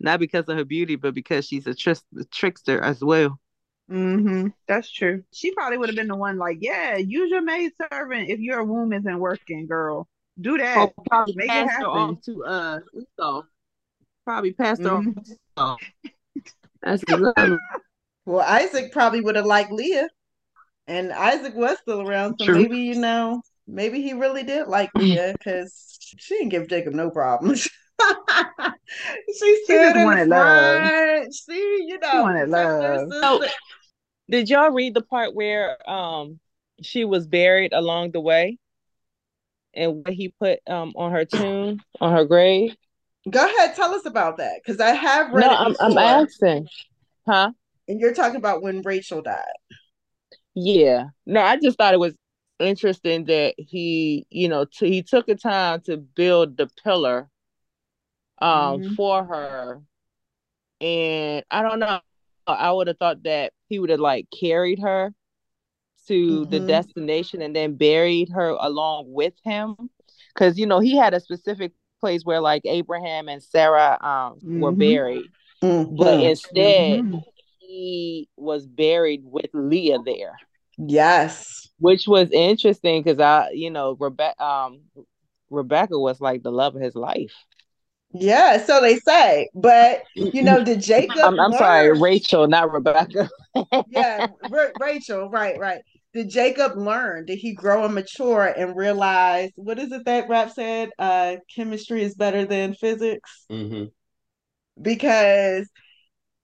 [0.00, 3.40] Not because of her beauty, but because she's a tris- trickster as well.
[3.88, 5.24] hmm That's true.
[5.32, 8.62] She probably would have been the one like, yeah, use your maid servant if your
[8.64, 10.06] womb isn't working, girl.
[10.40, 10.92] Do that.
[10.96, 11.88] Or probably Make it passed her happen.
[11.88, 13.42] off to uh Esau.
[14.24, 15.38] Probably passed her Mhm.
[15.58, 15.80] Off.
[16.82, 17.56] That's exactly
[18.26, 20.08] Well, Isaac probably would have liked Leah,
[20.86, 22.56] and Isaac was still around, so True.
[22.56, 27.10] maybe you know, maybe he really did like Leah because she didn't give Jacob no
[27.10, 27.68] problems.
[29.38, 30.80] she stood just in the wanted love.
[30.80, 31.34] front.
[31.34, 33.12] She, you know, wanted her love.
[33.12, 33.50] sister.
[34.30, 36.38] Did y'all read the part where um
[36.82, 38.58] she was buried along the way?
[39.74, 42.74] And what he put um on her tomb, on her grave?
[43.30, 46.68] Go ahead, tell us about that because I have read No, it I'm I'm asking.
[47.26, 47.52] Huh?
[47.88, 49.44] and you're talking about when Rachel died.
[50.54, 51.06] Yeah.
[51.26, 52.14] No, I just thought it was
[52.58, 57.30] interesting that he, you know, t- he took the time to build the pillar
[58.40, 58.96] um Mhm.
[58.96, 59.82] for her.
[60.80, 62.00] And I don't know.
[62.46, 65.12] I would have thought that he would have like carried her
[66.06, 66.66] to the Mhm.
[66.66, 69.76] destination and then buried her along with him.
[70.34, 74.72] Cause you know, he had a specific place where like Abraham and Sarah um were
[74.72, 74.78] Mhm.
[74.78, 75.32] buried.
[75.62, 75.96] Mhm.
[75.96, 77.22] But instead Mhm.
[77.60, 80.38] he was buried with Leah there.
[80.78, 81.68] Yes.
[81.78, 84.80] which was interesting because I, you know, Rebecca, um,
[85.50, 87.32] Rebecca was like the love of his life.
[88.12, 89.48] Yeah, so they say.
[89.54, 93.28] But you know, did Jacob I'm, I'm sorry, Rachel, not Rebecca.
[93.88, 95.82] yeah, Ra- Rachel, right, right.
[96.18, 97.26] Did Jacob learn?
[97.26, 100.90] Did he grow and mature and realize what is it that rap said?
[100.98, 103.84] Uh, chemistry is better than physics hmm
[104.80, 105.68] because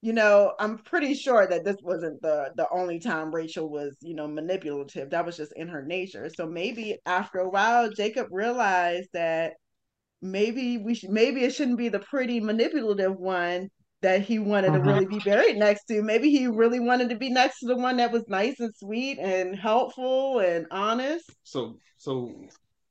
[0.02, 4.14] you know I'm pretty sure that this wasn't the the only time Rachel was you
[4.14, 5.10] know manipulative.
[5.10, 6.30] That was just in her nature.
[6.34, 9.54] So maybe after a while, Jacob realized that
[10.22, 13.70] maybe we should maybe it shouldn't be the pretty manipulative one
[14.04, 14.92] that he wanted to Uh-huh.
[14.92, 16.02] really be buried next to.
[16.02, 19.18] Maybe he really wanted to be next to the one that was nice and sweet
[19.18, 21.24] and helpful and honest.
[21.42, 22.30] So, so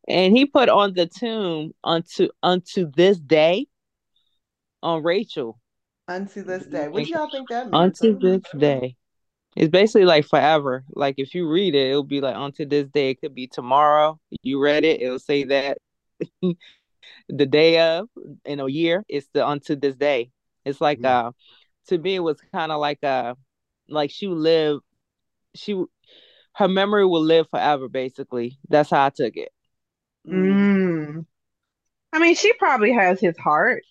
[0.07, 3.67] and he put on the tomb unto unto this day
[4.81, 5.59] on Rachel.
[6.07, 6.87] Unto this day.
[6.89, 8.01] What do y'all think that means?
[8.01, 8.95] Unto this day.
[9.55, 10.83] It's basically like forever.
[10.89, 13.11] Like if you read it, it'll be like unto this day.
[13.11, 14.19] It could be tomorrow.
[14.41, 15.77] You read it, it'll say that
[17.29, 18.09] the day of
[18.45, 19.05] in a year.
[19.07, 20.31] It's the unto this day.
[20.65, 21.05] It's like Mm.
[21.05, 21.31] uh
[21.87, 23.35] to me it was kind of like uh
[23.89, 24.79] like she would live
[25.55, 25.83] she
[26.55, 28.57] her memory will live forever basically.
[28.69, 29.51] That's how I took it.
[30.27, 31.25] Mm.
[32.13, 33.83] I mean, she probably has his heart.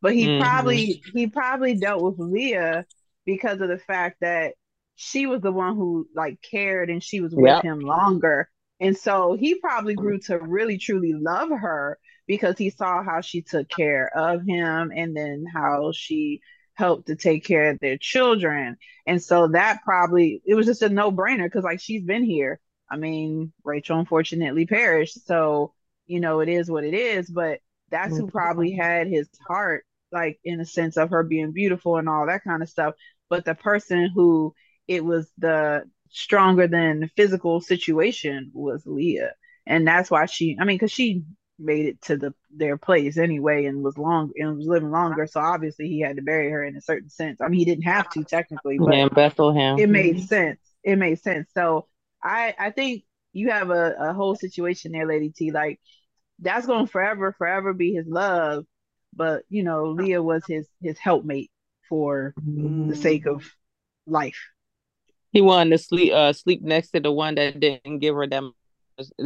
[0.00, 0.42] but he mm-hmm.
[0.42, 2.86] probably he probably dealt with Leah
[3.24, 4.54] because of the fact that
[4.96, 7.62] she was the one who like cared and she was with yep.
[7.62, 8.48] him longer.
[8.80, 13.42] And so he probably grew to really truly love her because he saw how she
[13.42, 16.40] took care of him and then how she
[16.74, 18.76] helped to take care of their children.
[19.06, 22.60] And so that probably it was just a no-brainer because like she's been here.
[22.90, 25.26] I mean, Rachel unfortunately perished.
[25.26, 25.72] So,
[26.06, 27.60] you know, it is what it is, but
[27.90, 28.36] that's who mm-hmm.
[28.36, 32.44] probably had his heart, like in a sense of her being beautiful and all that
[32.44, 32.94] kind of stuff.
[33.28, 34.54] But the person who
[34.86, 39.32] it was the stronger than physical situation was Leah.
[39.66, 41.24] And that's why she I mean, because she
[41.58, 45.26] made it to the their place anyway and was long and was living longer.
[45.26, 47.40] So obviously he had to bury her in a certain sense.
[47.40, 49.78] I mean he didn't have to technically, but yeah, Bethlehem.
[49.78, 50.60] It made sense.
[50.82, 51.48] It made sense.
[51.54, 51.86] So
[52.22, 55.50] I I think you have a, a whole situation there, Lady T.
[55.50, 55.80] Like
[56.38, 58.66] that's gonna forever, forever be his love.
[59.14, 61.50] But you know, Leah was his his helpmate
[61.88, 62.88] for mm.
[62.88, 63.44] the sake of
[64.06, 64.38] life.
[65.32, 68.52] He wanted to sleep uh sleep next to the one that didn't give her them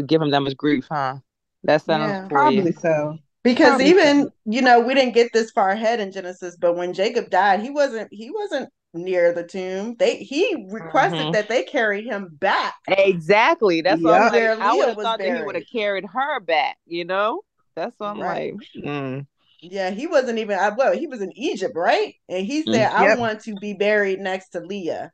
[0.06, 1.16] give him that much grief, huh?
[1.62, 3.18] That's yeah, probably so.
[3.42, 4.32] Because probably even so.
[4.44, 7.70] you know we didn't get this far ahead in Genesis, but when Jacob died, he
[7.70, 9.96] wasn't he wasn't near the tomb.
[9.98, 11.32] They he requested mm-hmm.
[11.32, 12.74] that they carry him back.
[12.88, 13.82] Exactly.
[13.82, 14.04] That's yep.
[14.04, 15.32] what like, I would have thought buried.
[15.32, 16.76] that he would have carried her back.
[16.86, 17.42] You know,
[17.74, 18.54] that's what I'm right.
[18.54, 18.84] like.
[18.84, 19.26] Mm.
[19.62, 20.58] Yeah, he wasn't even.
[20.76, 22.14] Well, he was in Egypt, right?
[22.28, 23.02] And he said, mm-hmm.
[23.02, 25.12] "I want to be buried next to Leah."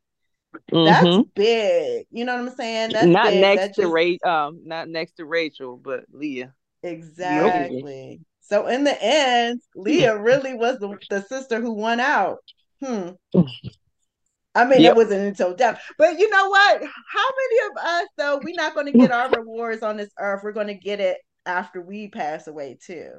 [0.72, 1.06] Mm-hmm.
[1.06, 2.06] That's big.
[2.10, 2.90] You know what I'm saying?
[2.92, 3.40] That's not big.
[3.40, 3.92] next That's to just...
[3.92, 4.28] Rachel.
[4.28, 6.52] Um, not next to Rachel, but Leah.
[6.82, 8.20] Exactly.
[8.40, 12.38] So in the end, Leah really was the, the sister who won out.
[12.84, 13.10] Hmm.
[14.54, 14.92] I mean, yep.
[14.92, 15.82] it wasn't until death.
[15.98, 16.80] But you know what?
[16.80, 20.42] How many of us, though, we're not going to get our rewards on this earth.
[20.42, 23.10] We're going to get it after we pass away, too.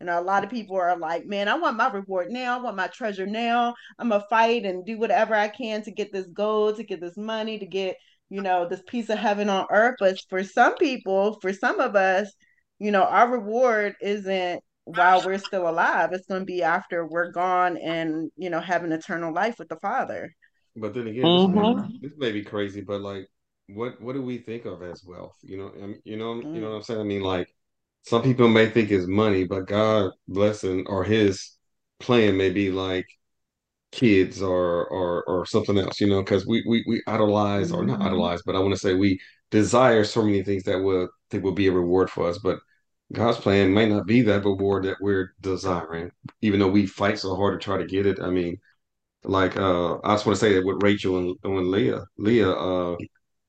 [0.00, 2.58] You know, a lot of people are like, man, I want my reward now.
[2.58, 3.74] I want my treasure now.
[3.98, 7.00] I'm going to fight and do whatever I can to get this gold, to get
[7.00, 7.96] this money, to get,
[8.28, 9.96] you know, this piece of heaven on earth.
[9.98, 12.30] But for some people, for some of us,
[12.78, 16.10] you know, our reward isn't while we're still alive.
[16.12, 19.68] It's going to be after we're gone and, you know, have an eternal life with
[19.68, 20.30] the Father.
[20.76, 21.54] But then again, mm-hmm.
[21.54, 23.28] this, may, this, may, be crazy, but like,
[23.68, 25.36] what what do we think of as wealth?
[25.42, 26.54] You know, I mean, you know, mm.
[26.54, 27.00] you know what I'm saying.
[27.00, 27.48] I mean, like,
[28.06, 31.56] some people may think it's money, but God blessing or His
[32.00, 33.06] plan may be like
[33.92, 36.00] kids or or or something else.
[36.00, 38.08] You know, because we we we idolize or not mm-hmm.
[38.08, 39.18] idolize, but I want to say we
[39.50, 42.58] desire so many things that will think will be a reward for us, but
[43.12, 46.10] God's plan may not be that reward that we're desiring,
[46.42, 48.20] even though we fight so hard to try to get it.
[48.20, 48.58] I mean,
[49.24, 52.96] like uh, I just want to say that with Rachel and, and Leah, Leah, uh,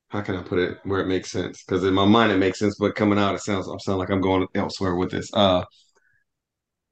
[0.08, 1.62] how can I put it where it makes sense?
[1.62, 4.10] Because in my mind it makes sense, but coming out it sounds I sound like
[4.10, 5.30] I'm going elsewhere with this.
[5.32, 5.64] Uh,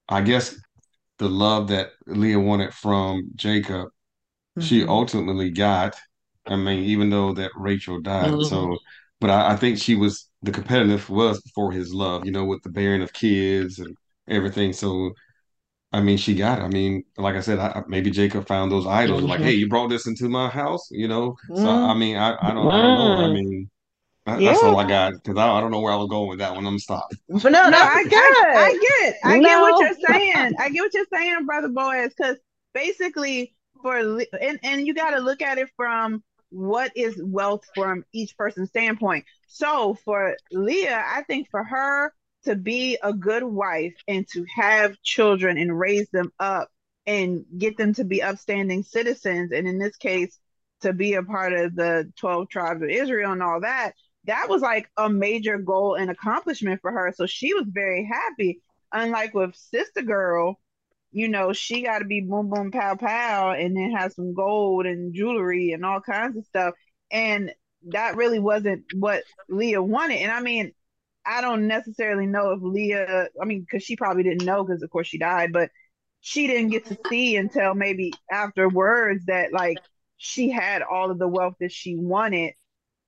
[0.09, 0.59] I guess
[1.19, 4.63] the love that Leah wanted from Jacob, mm-hmm.
[4.63, 5.97] she ultimately got.
[6.47, 8.49] I mean, even though that Rachel died, mm-hmm.
[8.49, 8.79] so
[9.21, 12.63] but I, I, think she was the competitive was for his love, you know, with
[12.63, 13.97] the bearing of kids and
[14.29, 14.73] everything.
[14.73, 15.13] So,
[15.93, 16.59] I mean, she got.
[16.59, 16.63] It.
[16.63, 19.21] I mean, like I said, I, maybe Jacob found those idols.
[19.21, 19.31] Mm-hmm.
[19.31, 21.37] Like, hey, you brought this into my house, you know.
[21.51, 21.63] Mm-hmm.
[21.63, 23.25] So, I mean, I, I don't, I don't know.
[23.25, 23.71] I mean.
[24.27, 24.51] That, yeah.
[24.51, 26.53] That's all I got because I, I, don't know where I was going with that
[26.53, 26.67] one.
[26.67, 27.15] I'm stopped.
[27.29, 28.57] But no, no, I get it.
[28.57, 29.17] I get it.
[29.23, 29.49] I no.
[29.49, 30.53] get what you're saying.
[30.59, 32.13] I get what you're saying, brother Boaz.
[32.13, 32.37] Because
[32.75, 33.97] basically, for
[34.41, 38.71] and and you got to look at it from what is wealth from each person's
[38.71, 39.25] standpoint.
[39.47, 42.13] So for Leah, I think for her
[42.47, 46.69] to be a good wife and to have children and raise them up
[47.07, 50.39] and get them to be upstanding citizens, and in this case,
[50.81, 53.93] to be a part of the 12 tribes of Israel and all that,
[54.25, 57.13] that was like a major goal and accomplishment for her.
[57.17, 58.61] So she was very happy.
[58.93, 60.59] Unlike with Sister Girl,
[61.13, 64.87] you know, she got to be boom, boom, pow, pow, and then have some gold
[64.87, 66.75] and jewelry and all kinds of stuff.
[67.11, 67.53] And
[67.89, 70.17] that really wasn't what Leah wanted.
[70.17, 70.73] And I mean,
[71.27, 74.91] I don't necessarily know if Leah, I mean, because she probably didn't know because, of
[74.91, 75.71] course, she died, but
[76.21, 79.79] she didn't get to see until maybe afterwards that, like,
[80.17, 82.55] she had all of the wealth that she wanted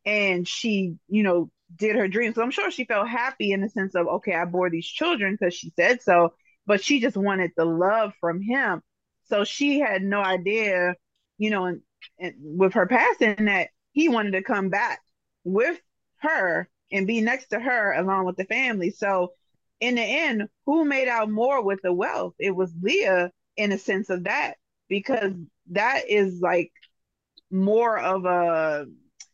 [0.05, 2.35] and she, you know, did her dream.
[2.35, 5.37] So I'm sure she felt happy in the sense of, okay, I bore these children
[5.39, 6.33] because she said so
[6.69, 8.83] but she just wanted the love from him.
[9.25, 10.95] So she had no idea,
[11.39, 11.81] you know, and,
[12.21, 15.01] and with her passing that he wanted to come back
[15.45, 15.81] with
[16.19, 18.91] her and be next to her along with the family.
[18.91, 19.33] So
[19.81, 22.35] in the end, who made out more with the wealth?
[22.39, 24.55] It was Leah in a sense of that,
[24.89, 25.33] because
[25.71, 26.73] that is like
[27.51, 28.87] more of a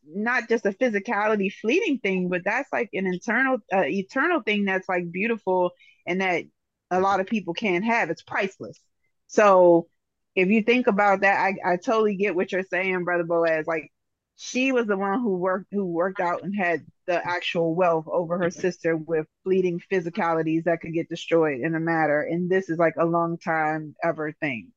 [0.07, 4.89] not just a physicality fleeting thing, but that's like an internal, uh, eternal thing that's
[4.89, 5.71] like beautiful
[6.07, 6.45] and that
[6.91, 8.11] a lot of people can't have.
[8.11, 8.79] It's priceless.
[9.29, 9.89] So
[10.35, 13.67] if you think about that, I, I totally get what you're saying, brother Boaz.
[13.67, 13.91] Like
[14.37, 18.39] she was the one who worked who worked out and had the actual wealth over
[18.39, 22.23] her sister with fleeting physicalities that could get destroyed in a matter.
[22.23, 24.73] And this is like a long time ever thing.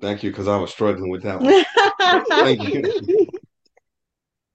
[0.00, 1.64] Thank you, because I was struggling with that one.
[2.28, 3.28] Thank you.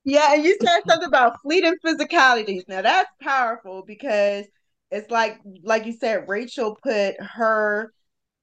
[0.06, 2.64] Yeah, and you said something about fleeting physicalities.
[2.68, 4.46] Now that's powerful because
[4.92, 7.94] it's like like you said, Rachel put her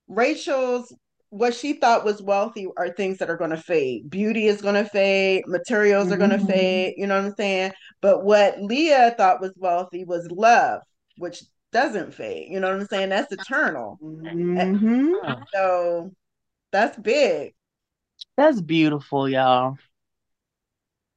[0.08, 0.94] Rachel's
[1.30, 4.10] what she thought was wealthy are things that are going to fade.
[4.10, 6.14] Beauty is going to fade, materials mm-hmm.
[6.14, 7.72] are going to fade, you know what I'm saying?
[8.00, 10.82] But what Leah thought was wealthy was love,
[11.18, 12.50] which doesn't fade.
[12.50, 13.10] You know what I'm saying?
[13.10, 13.98] That's eternal.
[14.02, 15.42] Mm-hmm.
[15.54, 16.12] So
[16.72, 17.54] that's big.
[18.36, 19.76] That's beautiful, y'all.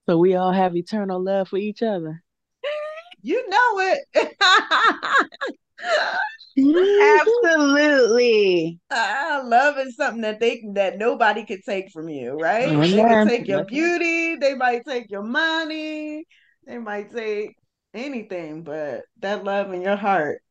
[0.07, 2.21] So we all have eternal love for each other.
[3.21, 4.37] You know it.
[7.01, 8.79] Absolutely.
[8.89, 12.69] Uh, love is something that they that nobody could take from you, right?
[12.69, 16.25] Oh, they can take your beauty, they might take your money,
[16.65, 17.55] they might take
[17.93, 20.41] anything, but that love in your heart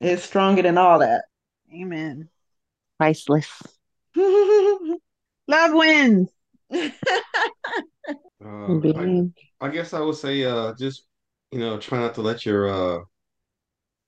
[0.00, 1.24] is stronger than all that.
[1.72, 2.28] Amen.
[2.98, 3.62] Priceless.
[4.16, 6.30] love wins.
[6.72, 6.86] uh,
[8.44, 9.22] I,
[9.60, 11.06] I guess I would say uh just
[11.52, 13.04] you know try not to let your uh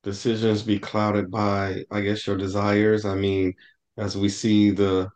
[0.02, 3.04] decisions be clouded by, I guess, your desires.
[3.04, 3.54] I mean,
[3.96, 5.10] as we see the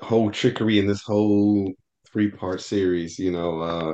[0.00, 1.72] whole trickery in this whole
[2.12, 3.92] three part series, you know, uh,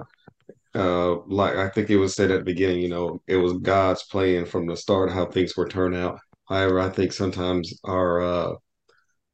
[0.79, 4.05] uh, like I think it was said at the beginning, you know, it was God's
[4.05, 6.19] plan from the start how things were turned out.
[6.49, 8.55] However, I think sometimes our uh,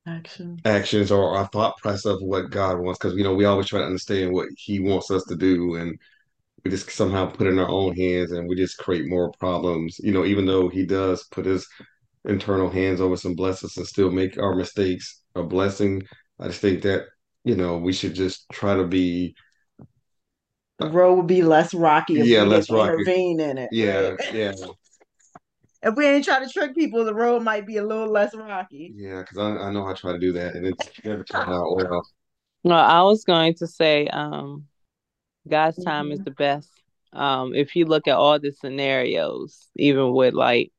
[0.07, 3.69] actions actions or our thought process of what God wants, because you know we always
[3.69, 5.99] try to understand what He wants us to do, and
[6.65, 9.99] we just somehow put in our own hands and we just create more problems.
[9.99, 11.67] You know, even though he does put his
[12.25, 16.03] internal hands over some blessings and still make our mistakes a blessing,
[16.39, 17.07] I just think that,
[17.45, 19.35] you know, we should just try to be
[20.79, 22.93] the road would be less rocky if yeah, we less rocky.
[22.93, 23.69] intervene in it.
[23.71, 24.35] Yeah, right?
[24.35, 24.53] yeah.
[25.83, 28.95] if we ain't trying to trick people, the road might be a little less rocky.
[28.97, 31.77] Yeah, because I, I know I try to do that and it's never turned out
[31.77, 32.03] well.
[32.65, 34.67] No, I was going to say, um,
[35.49, 36.12] God's time mm-hmm.
[36.12, 36.70] is the best.
[37.12, 40.72] Um, if you look at all the scenarios, even with like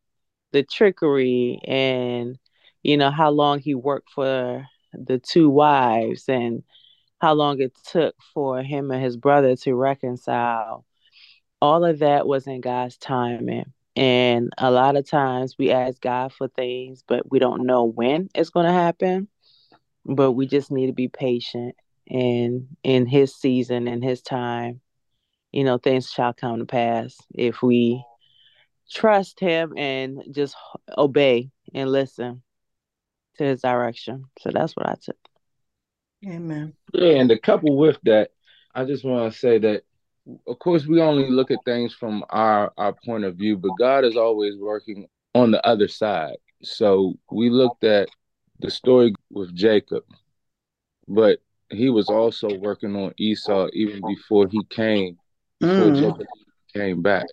[0.51, 2.37] the trickery and
[2.83, 6.63] you know how long he worked for the two wives and
[7.19, 10.85] how long it took for him and his brother to reconcile,
[11.61, 13.71] all of that was in God's timing.
[13.95, 18.29] And a lot of times we ask God for things, but we don't know when
[18.33, 19.27] it's going to happen.
[20.05, 21.75] But we just need to be patient
[22.11, 24.81] and in his season and his time
[25.51, 28.03] you know things shall come to pass if we
[28.89, 30.55] trust him and just
[30.97, 32.43] obey and listen
[33.37, 34.25] to his direction.
[34.39, 35.17] So that's what i took.
[36.27, 36.73] Amen.
[36.93, 38.29] Yeah and to couple with that
[38.75, 39.83] i just want to say that
[40.47, 44.05] of course we only look at things from our our point of view but god
[44.05, 46.35] is always working on the other side.
[46.61, 48.09] So we looked at
[48.59, 50.03] the story with jacob
[51.07, 51.39] but
[51.71, 55.17] he was also working on Esau even before he came,
[55.59, 55.99] before mm.
[55.99, 56.27] Jacob
[56.73, 57.25] came back.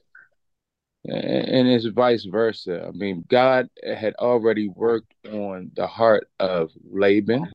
[1.05, 2.86] And it's vice versa.
[2.86, 7.51] I mean, God had already worked on the heart of Laban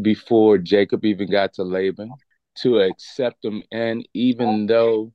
[0.00, 2.12] before Jacob even got to Laban
[2.58, 3.62] to accept him.
[3.70, 5.12] And even though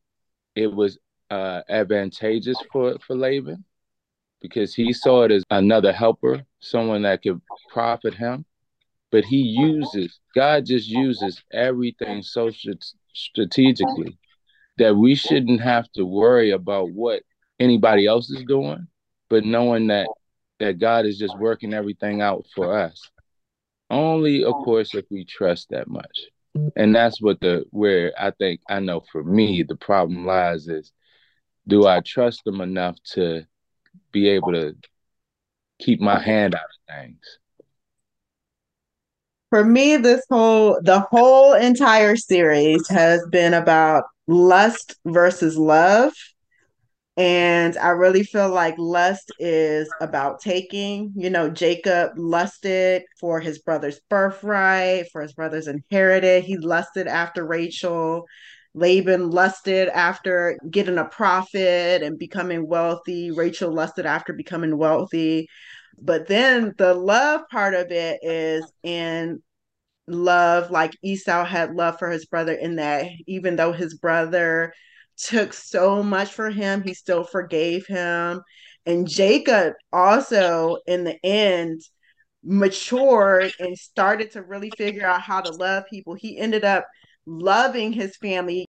[0.55, 0.99] it was
[1.31, 3.63] uh, advantageous for, for Laban,
[4.41, 8.45] because he saw it as another helper, someone that could profit him
[9.11, 12.49] but he uses god just uses everything so
[13.13, 14.17] strategically
[14.77, 17.23] that we shouldn't have to worry about what
[17.59, 18.87] anybody else is doing
[19.29, 20.07] but knowing that
[20.59, 23.09] that god is just working everything out for us.
[23.89, 26.19] Only of course if we trust that much.
[26.75, 30.91] And that's what the where i think i know for me the problem lies is
[31.67, 33.45] do i trust them enough to
[34.11, 34.75] be able to
[35.79, 37.39] keep my hand out of things
[39.49, 46.13] for me this whole the whole entire series has been about lust versus love.
[47.17, 53.59] And i really feel like lust is about taking you know jacob lusted for his
[53.59, 58.25] brother's birthright for his brother's inherited he lusted after rachel.
[58.75, 63.31] Laban lusted after getting a profit and becoming wealthy.
[63.31, 65.49] Rachel lusted after becoming wealthy
[66.01, 69.41] but then the love part of it is in
[70.07, 74.73] love, like Esau had love for his brother, in that even though his brother
[75.17, 78.41] took so much for him, he still forgave him.
[78.85, 81.81] And Jacob also, in the end,
[82.43, 86.85] matured and started to really figure out how to love people, he ended up
[87.25, 88.65] loving his family,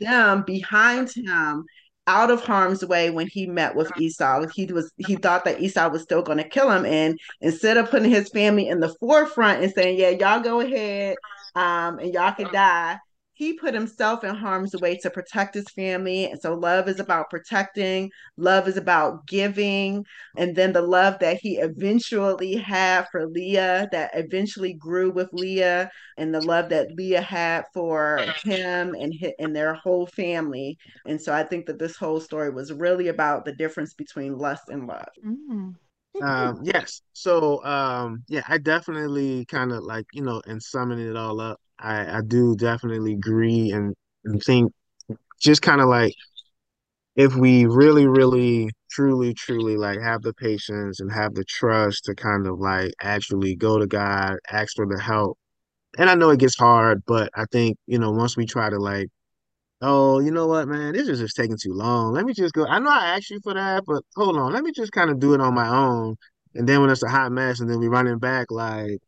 [0.00, 1.64] them behind him
[2.10, 4.46] out of harm's way when he met with Esau.
[4.48, 7.88] He was he thought that Esau was still going to kill him, and instead of
[7.90, 11.16] putting his family in the forefront and saying, "Yeah, y'all go ahead,
[11.54, 12.98] um, and y'all can die,"
[13.40, 16.26] he put himself in harm's way to protect his family.
[16.26, 20.04] And so love is about protecting, love is about giving.
[20.36, 25.90] And then the love that he eventually had for Leah, that eventually grew with Leah,
[26.18, 30.76] and the love that Leah had for him and, his, and their whole family.
[31.06, 34.64] And so I think that this whole story was really about the difference between lust
[34.68, 35.08] and love.
[35.26, 35.76] Mm.
[36.22, 37.00] Um, yes.
[37.14, 41.58] So, um, yeah, I definitely kind of like, you know, in summing it all up,
[41.80, 44.72] I, I do definitely agree and, and think
[45.40, 46.14] just kind of like
[47.16, 52.14] if we really, really, truly, truly like have the patience and have the trust to
[52.14, 55.38] kind of like actually go to God, ask for the help.
[55.98, 58.78] And I know it gets hard, but I think, you know, once we try to
[58.78, 59.08] like,
[59.82, 62.12] oh, you know what, man, this is just taking too long.
[62.14, 62.66] Let me just go.
[62.66, 65.20] I know I asked you for that, but hold on, let me just kind of
[65.20, 66.16] do it on my own.
[66.54, 69.00] And then when it's a hot mess and then we running back like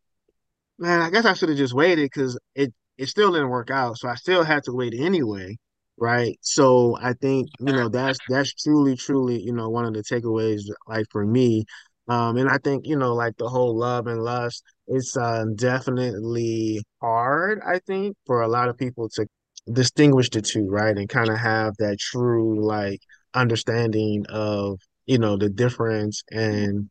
[0.83, 3.99] man, I guess I should have just waited because it it still didn't work out.
[3.99, 5.57] So I still had to wait anyway,
[5.97, 6.37] right?
[6.43, 10.63] So I think you know that's that's truly truly you know one of the takeaways
[10.89, 11.65] like for me.
[12.09, 16.83] Um, and I think you know like the whole love and lust, it's uh, definitely
[17.01, 17.61] hard.
[17.67, 19.27] I think for a lot of people to
[19.73, 23.01] distinguish the two, right, and kind of have that true like
[23.35, 26.91] understanding of you know the difference and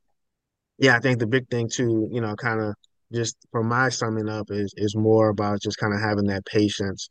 [0.77, 2.75] yeah, I think the big thing too, you know, kind of
[3.11, 7.09] just for my summing up is is more about just kind of having that patience.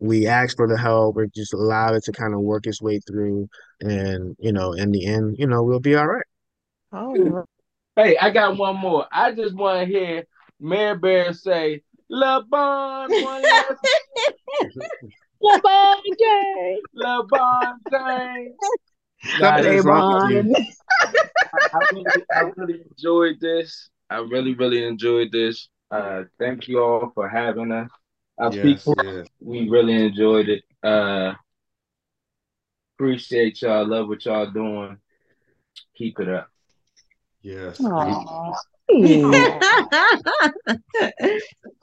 [0.00, 3.00] We ask for the help, or just allow it to kind of work its way
[3.06, 3.48] through,
[3.80, 6.24] and you know, in the end, you know, we'll be all right.
[6.92, 7.44] Oh,
[7.96, 9.06] Hey, I got one more.
[9.10, 10.24] I just want to hear
[10.60, 13.72] Mary Bear say, "La Bon, one last
[15.42, 16.80] LeBron James.
[16.94, 18.54] La Bon James."
[19.40, 20.56] Nah, Something this- is wrong with you.
[21.02, 23.90] I, I really, I really enjoyed this.
[24.10, 25.68] I really, really enjoyed this.
[25.90, 27.90] Uh, thank you all for having us.
[28.38, 29.26] Our Yes, people, yes.
[29.40, 30.62] we really enjoyed it.
[30.82, 31.34] Uh,
[32.96, 33.86] appreciate y'all.
[33.86, 34.98] Love what y'all doing.
[35.96, 36.48] Keep it up.
[37.42, 37.78] Yes.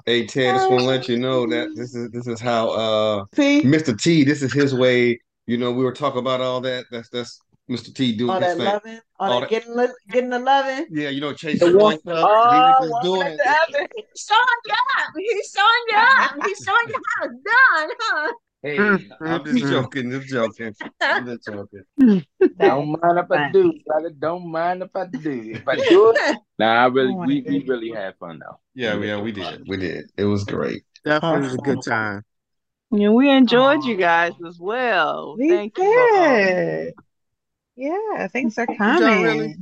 [0.05, 3.25] Hey Ted, just want to let you know that this is this is how uh
[3.33, 3.99] See Mr.
[3.99, 5.19] T, this is his way.
[5.47, 6.85] You know, we were talking about all that.
[6.91, 7.93] That's that's Mr.
[7.93, 8.65] T doing all his that thing.
[8.65, 10.85] loving, all, All that that- getting, li- getting the loving.
[10.91, 11.99] Yeah, you know, Chase The your one- up.
[12.07, 13.37] Oh, He was oh, doing it.
[13.37, 13.87] the.
[13.95, 15.13] He's showing you up.
[15.17, 16.47] He's showing you up.
[16.47, 18.33] He's showing you how it's done, huh?
[18.61, 19.69] Hey, hmm, hmm, I'm just hmm.
[19.69, 20.73] joking, just joking.
[21.01, 21.83] I'm just joking.
[22.59, 24.09] don't mind if I do, brother.
[24.17, 25.51] Don't mind if I do.
[25.53, 28.59] If I do it, nah, I really, Oh we, we really had fun though.
[28.73, 29.67] Yeah, yeah, we did.
[29.67, 30.11] We did.
[30.17, 30.81] It was great.
[31.03, 32.23] Definitely was a good time.
[32.91, 35.35] Yeah, we enjoyed you guys as well.
[35.37, 35.83] We Thank you
[36.15, 36.25] all.
[36.27, 36.93] did.
[37.75, 38.67] Yeah, thanks for
[38.99, 39.21] y'all coming.
[39.21, 39.55] really?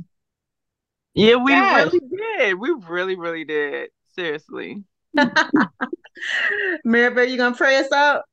[1.14, 1.92] Yeah, we Yes.
[1.92, 2.54] really did.
[2.58, 3.90] We really, really did.
[4.14, 4.84] Seriously.
[6.86, 8.24] Maribel, you gonna pray us out?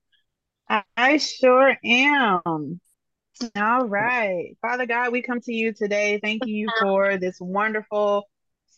[0.69, 2.79] I, I sure am.
[3.55, 4.57] All right.
[4.61, 6.19] Father God, we come to you today.
[6.21, 8.23] Thank you for this wonderful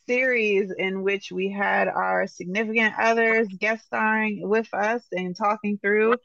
[0.07, 6.17] series in which we had our significant others guest starring with us and talking through.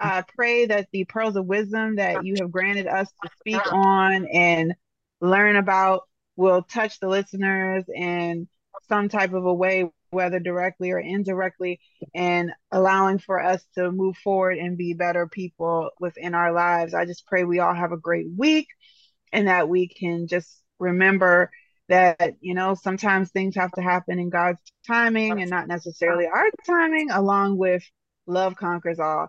[0.00, 4.26] I pray that the pearls of wisdom that you have granted us to speak on
[4.26, 4.74] and
[5.20, 6.02] learn about
[6.36, 8.48] will touch the listeners in
[8.88, 11.80] some type of a way, whether directly or indirectly,
[12.14, 16.94] and allowing for us to move forward and be better people within our lives.
[16.94, 18.68] I just pray we all have a great week
[19.32, 21.50] and that we can just remember
[21.88, 26.50] that, you know, sometimes things have to happen in God's timing and not necessarily our
[26.66, 27.82] timing, along with
[28.26, 29.28] love conquers all.